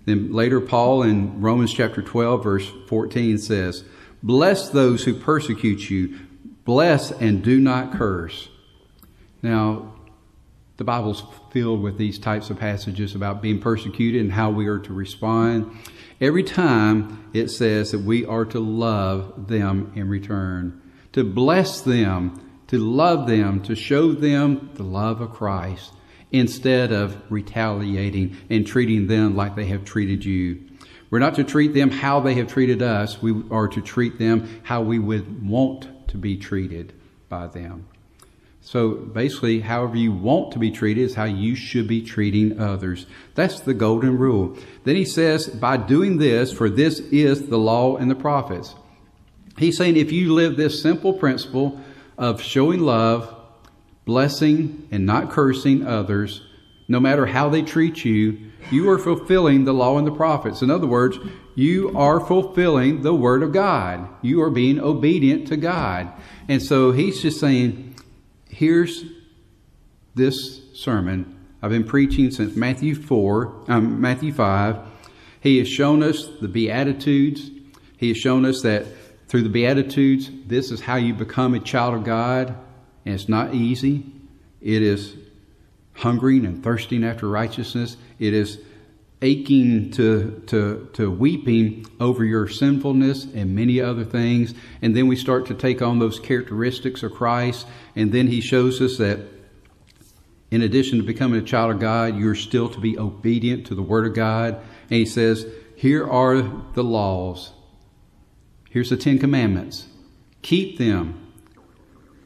Then 0.04 0.32
later 0.32 0.60
Paul 0.60 1.04
in 1.04 1.40
Romans 1.40 1.72
chapter 1.72 2.02
12 2.02 2.42
verse 2.42 2.70
14 2.88 3.38
says, 3.38 3.84
Bless 4.22 4.68
those 4.68 5.04
who 5.04 5.14
persecute 5.14 5.88
you, 5.88 6.18
bless 6.64 7.10
and 7.12 7.42
do 7.42 7.58
not 7.58 7.92
curse. 7.92 8.48
Now, 9.40 9.94
the 10.76 10.84
Bible's 10.84 11.22
filled 11.50 11.82
with 11.82 11.98
these 11.98 12.18
types 12.18 12.50
of 12.50 12.58
passages 12.58 13.14
about 13.14 13.42
being 13.42 13.60
persecuted 13.60 14.20
and 14.20 14.32
how 14.32 14.50
we 14.50 14.66
are 14.66 14.78
to 14.80 14.92
respond. 14.92 15.70
Every 16.22 16.44
time 16.44 17.30
it 17.32 17.48
says 17.48 17.90
that 17.90 18.02
we 18.02 18.24
are 18.24 18.44
to 18.44 18.60
love 18.60 19.48
them 19.48 19.90
in 19.96 20.08
return, 20.08 20.80
to 21.14 21.24
bless 21.24 21.80
them, 21.80 22.62
to 22.68 22.78
love 22.78 23.26
them, 23.26 23.60
to 23.62 23.74
show 23.74 24.12
them 24.12 24.70
the 24.74 24.84
love 24.84 25.20
of 25.20 25.32
Christ 25.32 25.92
instead 26.30 26.92
of 26.92 27.20
retaliating 27.28 28.36
and 28.48 28.64
treating 28.64 29.08
them 29.08 29.34
like 29.34 29.56
they 29.56 29.66
have 29.66 29.84
treated 29.84 30.24
you. 30.24 30.62
We're 31.10 31.18
not 31.18 31.34
to 31.34 31.44
treat 31.44 31.74
them 31.74 31.90
how 31.90 32.20
they 32.20 32.34
have 32.34 32.46
treated 32.46 32.82
us. 32.82 33.20
We 33.20 33.42
are 33.50 33.66
to 33.66 33.80
treat 33.80 34.20
them 34.20 34.60
how 34.62 34.82
we 34.82 35.00
would 35.00 35.44
want 35.44 36.08
to 36.10 36.18
be 36.18 36.36
treated 36.36 36.92
by 37.28 37.48
them. 37.48 37.88
So 38.64 38.92
basically, 38.94 39.60
however 39.60 39.96
you 39.96 40.12
want 40.12 40.52
to 40.52 40.58
be 40.60 40.70
treated 40.70 41.02
is 41.02 41.14
how 41.14 41.24
you 41.24 41.56
should 41.56 41.88
be 41.88 42.00
treating 42.00 42.60
others. 42.60 43.06
That's 43.34 43.60
the 43.60 43.74
golden 43.74 44.16
rule. 44.16 44.56
Then 44.84 44.94
he 44.94 45.04
says, 45.04 45.48
by 45.48 45.76
doing 45.76 46.18
this, 46.18 46.52
for 46.52 46.70
this 46.70 47.00
is 47.00 47.48
the 47.48 47.58
law 47.58 47.96
and 47.96 48.08
the 48.08 48.14
prophets. 48.14 48.76
He's 49.58 49.76
saying 49.76 49.96
if 49.96 50.12
you 50.12 50.32
live 50.32 50.56
this 50.56 50.80
simple 50.80 51.12
principle 51.12 51.80
of 52.16 52.40
showing 52.40 52.80
love, 52.80 53.34
blessing, 54.04 54.88
and 54.92 55.04
not 55.04 55.30
cursing 55.30 55.84
others, 55.84 56.42
no 56.86 57.00
matter 57.00 57.26
how 57.26 57.48
they 57.48 57.62
treat 57.62 58.04
you, 58.04 58.38
you 58.70 58.88
are 58.90 58.98
fulfilling 58.98 59.64
the 59.64 59.74
law 59.74 59.98
and 59.98 60.06
the 60.06 60.12
prophets. 60.12 60.62
In 60.62 60.70
other 60.70 60.86
words, 60.86 61.18
you 61.56 61.92
are 61.96 62.20
fulfilling 62.20 63.02
the 63.02 63.14
word 63.14 63.42
of 63.42 63.52
God. 63.52 64.08
You 64.22 64.40
are 64.42 64.50
being 64.50 64.78
obedient 64.78 65.48
to 65.48 65.56
God. 65.56 66.12
And 66.48 66.62
so 66.62 66.92
he's 66.92 67.20
just 67.20 67.40
saying, 67.40 67.81
here's 68.62 69.04
this 70.14 70.60
sermon 70.72 71.36
I've 71.60 71.70
been 71.70 71.82
preaching 71.82 72.30
since 72.30 72.54
Matthew 72.54 72.94
4, 72.94 73.64
um, 73.66 74.00
Matthew 74.00 74.32
5. 74.32 74.78
He 75.40 75.58
has 75.58 75.68
shown 75.68 76.00
us 76.00 76.28
the 76.40 76.46
Beatitudes. 76.46 77.50
He 77.96 78.06
has 78.10 78.16
shown 78.16 78.44
us 78.44 78.62
that 78.62 78.86
through 79.26 79.42
the 79.42 79.48
Beatitudes, 79.48 80.30
this 80.46 80.70
is 80.70 80.82
how 80.82 80.94
you 80.94 81.12
become 81.12 81.54
a 81.54 81.58
child 81.58 81.94
of 81.94 82.04
God. 82.04 82.54
And 83.04 83.16
it's 83.16 83.28
not 83.28 83.52
easy. 83.52 84.06
It 84.60 84.82
is 84.82 85.16
hungering 85.94 86.46
and 86.46 86.62
thirsting 86.62 87.02
after 87.02 87.28
righteousness. 87.28 87.96
It 88.20 88.32
is 88.32 88.60
aching 89.22 89.90
to, 89.92 90.42
to, 90.48 90.90
to 90.92 91.10
weeping 91.10 91.86
over 92.00 92.24
your 92.24 92.48
sinfulness 92.48 93.24
and 93.24 93.54
many 93.54 93.80
other 93.80 94.04
things. 94.04 94.52
And 94.82 94.96
then 94.96 95.06
we 95.06 95.16
start 95.16 95.46
to 95.46 95.54
take 95.54 95.80
on 95.80 96.00
those 96.00 96.18
characteristics 96.18 97.02
of 97.02 97.12
Christ. 97.12 97.66
And 97.96 98.12
then 98.12 98.26
he 98.26 98.40
shows 98.40 98.80
us 98.80 98.98
that 98.98 99.20
in 100.50 100.60
addition 100.60 100.98
to 100.98 101.04
becoming 101.04 101.40
a 101.40 101.44
child 101.44 101.70
of 101.70 101.80
God, 101.80 102.18
you're 102.18 102.34
still 102.34 102.68
to 102.68 102.78
be 102.78 102.98
obedient 102.98 103.66
to 103.68 103.74
the 103.74 103.82
Word 103.82 104.06
of 104.06 104.14
God. 104.14 104.56
And 104.56 104.98
he 104.98 105.06
says, 105.06 105.46
Here 105.76 106.06
are 106.06 106.42
the 106.74 106.84
laws. 106.84 107.52
Here's 108.68 108.90
the 108.90 108.98
Ten 108.98 109.18
Commandments. 109.18 109.86
Keep 110.42 110.76
them. 110.76 111.21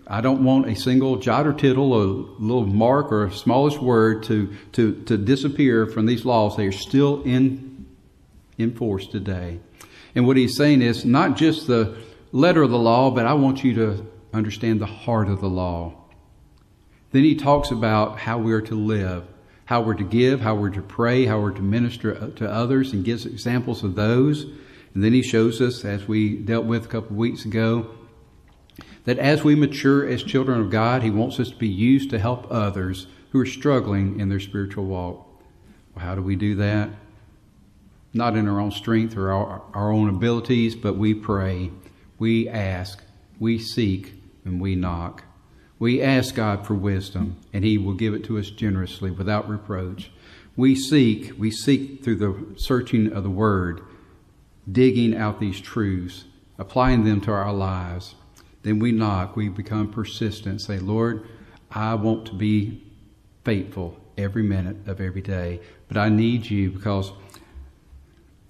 I 0.08 0.20
don't 0.20 0.44
want 0.44 0.68
a 0.68 0.76
single 0.76 1.16
jot 1.16 1.48
or 1.48 1.52
tittle, 1.52 1.94
a 1.94 2.04
little 2.40 2.66
mark 2.66 3.10
or 3.10 3.26
a 3.26 3.32
smallest 3.32 3.82
word 3.82 4.22
to, 4.24 4.54
to, 4.72 5.02
to 5.02 5.18
disappear 5.18 5.86
from 5.86 6.06
these 6.06 6.24
laws. 6.24 6.56
They 6.56 6.66
are 6.66 6.72
still 6.72 7.22
in, 7.24 7.86
in 8.56 8.74
force 8.74 9.08
today. 9.08 9.58
And 10.14 10.26
what 10.26 10.36
he's 10.36 10.56
saying 10.56 10.82
is 10.82 11.04
not 11.04 11.36
just 11.36 11.66
the 11.66 11.98
letter 12.30 12.62
of 12.62 12.70
the 12.70 12.78
law, 12.78 13.10
but 13.10 13.26
I 13.26 13.34
want 13.34 13.64
you 13.64 13.74
to 13.74 14.06
understand 14.32 14.80
the 14.80 14.86
heart 14.86 15.28
of 15.28 15.40
the 15.40 15.48
law. 15.48 15.94
Then 17.10 17.24
he 17.24 17.34
talks 17.34 17.72
about 17.72 18.18
how 18.18 18.38
we 18.38 18.52
are 18.52 18.60
to 18.62 18.74
live, 18.76 19.24
how 19.64 19.80
we're 19.80 19.94
to 19.94 20.04
give, 20.04 20.40
how 20.40 20.54
we're 20.54 20.70
to 20.70 20.82
pray, 20.82 21.24
how 21.24 21.40
we're 21.40 21.50
to 21.50 21.62
minister 21.62 22.30
to 22.30 22.48
others, 22.48 22.92
and 22.92 23.04
gives 23.04 23.26
examples 23.26 23.82
of 23.82 23.96
those. 23.96 24.44
And 24.94 25.02
then 25.02 25.12
he 25.12 25.22
shows 25.22 25.60
us, 25.60 25.84
as 25.84 26.06
we 26.06 26.36
dealt 26.36 26.66
with 26.66 26.84
a 26.84 26.88
couple 26.88 27.10
of 27.10 27.16
weeks 27.16 27.44
ago, 27.44 27.90
that 29.06 29.18
as 29.18 29.42
we 29.42 29.54
mature 29.54 30.06
as 30.06 30.22
children 30.22 30.60
of 30.60 30.68
God, 30.68 31.02
He 31.02 31.10
wants 31.10 31.40
us 31.40 31.48
to 31.50 31.56
be 31.56 31.68
used 31.68 32.10
to 32.10 32.18
help 32.18 32.46
others 32.50 33.06
who 33.30 33.40
are 33.40 33.46
struggling 33.46 34.20
in 34.20 34.28
their 34.28 34.40
spiritual 34.40 34.84
walk. 34.84 35.26
Well, 35.94 36.04
how 36.04 36.14
do 36.14 36.22
we 36.22 36.36
do 36.36 36.56
that? 36.56 36.90
Not 38.12 38.36
in 38.36 38.48
our 38.48 38.60
own 38.60 38.72
strength 38.72 39.16
or 39.16 39.30
our, 39.30 39.62
our 39.72 39.92
own 39.92 40.08
abilities, 40.08 40.74
but 40.74 40.96
we 40.96 41.14
pray, 41.14 41.70
we 42.18 42.48
ask, 42.48 43.02
we 43.38 43.58
seek, 43.58 44.14
and 44.44 44.60
we 44.60 44.74
knock. 44.74 45.22
We 45.78 46.02
ask 46.02 46.34
God 46.34 46.66
for 46.66 46.74
wisdom, 46.74 47.36
and 47.52 47.64
He 47.64 47.78
will 47.78 47.94
give 47.94 48.14
it 48.14 48.24
to 48.24 48.38
us 48.38 48.50
generously 48.50 49.10
without 49.10 49.48
reproach. 49.48 50.10
We 50.56 50.74
seek, 50.74 51.38
we 51.38 51.50
seek 51.50 52.02
through 52.02 52.16
the 52.16 52.58
searching 52.58 53.12
of 53.12 53.22
the 53.22 53.30
Word, 53.30 53.82
digging 54.70 55.14
out 55.14 55.38
these 55.38 55.60
truths, 55.60 56.24
applying 56.58 57.04
them 57.04 57.20
to 57.20 57.32
our 57.32 57.52
lives. 57.52 58.14
Then 58.66 58.80
we 58.80 58.90
knock, 58.90 59.36
we 59.36 59.48
become 59.48 59.92
persistent, 59.92 60.60
say, 60.60 60.80
Lord, 60.80 61.28
I 61.70 61.94
want 61.94 62.26
to 62.26 62.34
be 62.34 62.82
faithful 63.44 63.96
every 64.18 64.42
minute 64.42 64.88
of 64.88 65.00
every 65.00 65.20
day, 65.20 65.60
but 65.86 65.96
I 65.96 66.08
need 66.08 66.50
you 66.50 66.72
because 66.72 67.12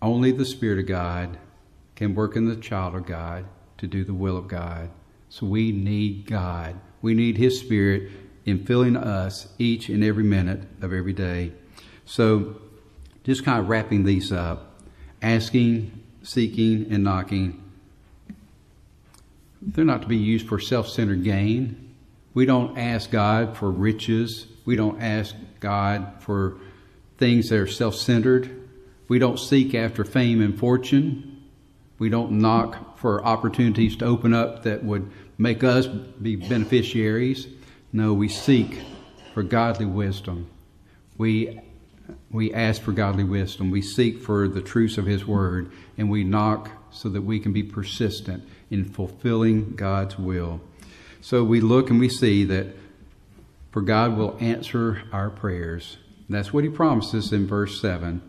only 0.00 0.32
the 0.32 0.46
Spirit 0.46 0.78
of 0.78 0.86
God 0.86 1.36
can 1.96 2.14
work 2.14 2.34
in 2.34 2.48
the 2.48 2.56
child 2.56 2.94
of 2.94 3.04
God 3.04 3.44
to 3.76 3.86
do 3.86 4.04
the 4.04 4.14
will 4.14 4.38
of 4.38 4.48
God. 4.48 4.88
So 5.28 5.44
we 5.44 5.70
need 5.70 6.24
God. 6.24 6.80
We 7.02 7.12
need 7.12 7.36
His 7.36 7.60
Spirit 7.60 8.10
in 8.46 8.64
filling 8.64 8.96
us 8.96 9.48
each 9.58 9.90
and 9.90 10.02
every 10.02 10.24
minute 10.24 10.62
of 10.80 10.94
every 10.94 11.12
day. 11.12 11.52
So, 12.06 12.56
just 13.22 13.44
kind 13.44 13.60
of 13.60 13.68
wrapping 13.68 14.04
these 14.04 14.32
up 14.32 14.80
asking, 15.20 16.02
seeking, 16.22 16.86
and 16.90 17.04
knocking 17.04 17.65
they're 19.66 19.84
not 19.84 20.02
to 20.02 20.08
be 20.08 20.16
used 20.16 20.46
for 20.46 20.58
self 20.60 20.88
centered 20.88 21.24
gain. 21.24 21.94
We 22.34 22.46
don't 22.46 22.78
ask 22.78 23.10
God 23.10 23.56
for 23.56 23.70
riches. 23.70 24.46
We 24.64 24.76
don't 24.76 25.00
ask 25.02 25.34
God 25.60 26.14
for 26.20 26.58
things 27.18 27.48
that 27.48 27.58
are 27.58 27.66
self 27.66 27.96
centered. 27.96 28.68
We 29.08 29.18
don't 29.18 29.38
seek 29.38 29.74
after 29.74 30.04
fame 30.04 30.40
and 30.40 30.58
fortune. 30.58 31.44
We 31.98 32.08
don't 32.08 32.32
knock 32.32 32.98
for 32.98 33.24
opportunities 33.24 33.96
to 33.96 34.04
open 34.04 34.34
up 34.34 34.64
that 34.64 34.84
would 34.84 35.10
make 35.38 35.64
us 35.64 35.86
be 35.86 36.36
beneficiaries. 36.36 37.48
No, 37.92 38.12
we 38.12 38.28
seek 38.28 38.82
for 39.32 39.42
godly 39.42 39.86
wisdom. 39.86 40.50
We, 41.16 41.60
we 42.30 42.52
ask 42.52 42.82
for 42.82 42.92
godly 42.92 43.24
wisdom. 43.24 43.70
We 43.70 43.80
seek 43.80 44.20
for 44.20 44.48
the 44.48 44.60
truths 44.60 44.98
of 44.98 45.06
His 45.06 45.26
Word, 45.26 45.72
and 45.96 46.10
we 46.10 46.24
knock 46.24 46.70
so 46.96 47.08
that 47.10 47.22
we 47.22 47.38
can 47.38 47.52
be 47.52 47.62
persistent 47.62 48.42
in 48.70 48.84
fulfilling 48.84 49.76
God's 49.76 50.18
will. 50.18 50.60
So 51.20 51.44
we 51.44 51.60
look 51.60 51.90
and 51.90 52.00
we 52.00 52.08
see 52.08 52.44
that 52.44 52.68
for 53.70 53.82
God 53.82 54.16
will 54.16 54.36
answer 54.40 55.02
our 55.12 55.28
prayers. 55.28 55.98
That's 56.28 56.52
what 56.52 56.64
he 56.64 56.70
promises 56.70 57.32
in 57.32 57.46
verse 57.46 57.80
7. 57.80 58.22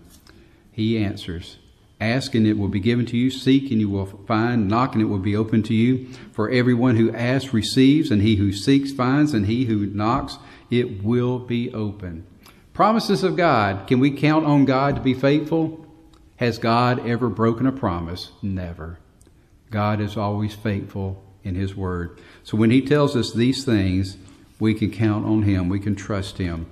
He 0.72 0.98
answers. 0.98 1.58
Ask 2.00 2.36
and 2.36 2.46
it 2.46 2.58
will 2.58 2.68
be 2.68 2.80
given 2.80 3.06
to 3.08 3.18
you. 3.18 3.32
Seek 3.32 3.72
and 3.72 3.80
you 3.80 3.90
will 3.90 4.06
find. 4.28 4.68
Knock 4.68 4.94
and 4.94 5.02
it 5.02 5.06
will 5.06 5.18
be 5.18 5.36
open 5.36 5.64
to 5.64 5.74
you. 5.74 6.10
For 6.34 6.50
everyone 6.50 6.98
who 6.98 7.12
asks 7.16 7.54
receives, 7.54 8.12
and 8.12 8.22
he 8.22 8.36
who 8.36 8.52
seeks 8.52 8.92
finds, 8.92 9.34
and 9.34 9.48
he 9.48 9.66
who 9.66 9.88
knocks 9.88 10.38
it 10.70 11.04
will 11.04 11.40
be 11.40 11.74
open. 11.74 12.28
Promises 12.74 13.24
of 13.24 13.36
God. 13.36 13.88
Can 13.88 14.00
we 14.00 14.12
count 14.12 14.46
on 14.46 14.66
God 14.66 14.96
to 14.96 15.02
be 15.02 15.16
faithful? 15.16 15.87
Has 16.38 16.60
God 16.60 17.06
ever 17.08 17.30
broken 17.30 17.66
a 17.66 17.72
promise? 17.72 18.32
Never. 18.42 19.00
God 19.72 20.00
is 20.00 20.16
always 20.16 20.56
faithful 20.56 21.24
in 21.44 21.56
His 21.56 21.76
Word. 21.76 22.20
So 22.44 22.58
when 22.58 22.72
He 22.72 22.82
tells 22.82 23.16
us 23.16 23.34
these 23.34 23.66
things, 23.66 24.18
we 24.60 24.74
can 24.74 24.92
count 24.92 25.26
on 25.26 25.44
Him, 25.44 25.68
we 25.68 25.80
can 25.80 25.96
trust 25.96 26.38
Him. 26.38 26.68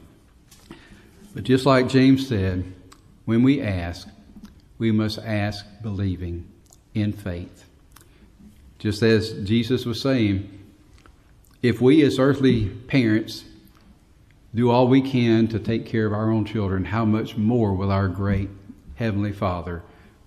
But 1.34 1.44
just 1.44 1.66
like 1.66 1.90
James 1.90 2.28
said, 2.28 2.74
when 3.26 3.44
we 3.44 3.62
ask, 3.62 4.08
we 4.78 4.92
must 4.92 5.18
ask 5.20 5.66
believing 5.82 6.48
in 6.94 7.12
faith. 7.12 7.66
Just 8.78 9.02
as 9.02 9.34
Jesus 9.44 9.86
was 9.86 10.00
saying, 10.00 10.52
if 11.64 11.82
we 11.82 12.04
as 12.04 12.20
earthly 12.20 12.68
parents 12.68 13.46
do 14.54 14.70
all 14.70 14.88
we 14.88 15.02
can 15.02 15.48
to 15.48 15.60
take 15.60 15.86
care 15.86 16.06
of 16.06 16.14
our 16.14 16.32
own 16.32 16.46
children, 16.46 16.86
how 16.86 17.04
much 17.04 17.36
more 17.36 17.74
will 17.74 17.92
our 17.92 18.08
great 18.08 18.50
Heavenly 18.96 19.34
Father 19.34 19.84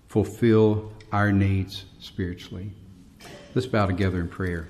fulfill 0.07 0.93
our 1.11 1.33
needs 1.33 1.87
spiritually. 2.01 2.71
Let's 3.55 3.67
bow 3.67 3.87
together 3.87 4.21
in 4.21 4.29
prayer. 4.29 4.69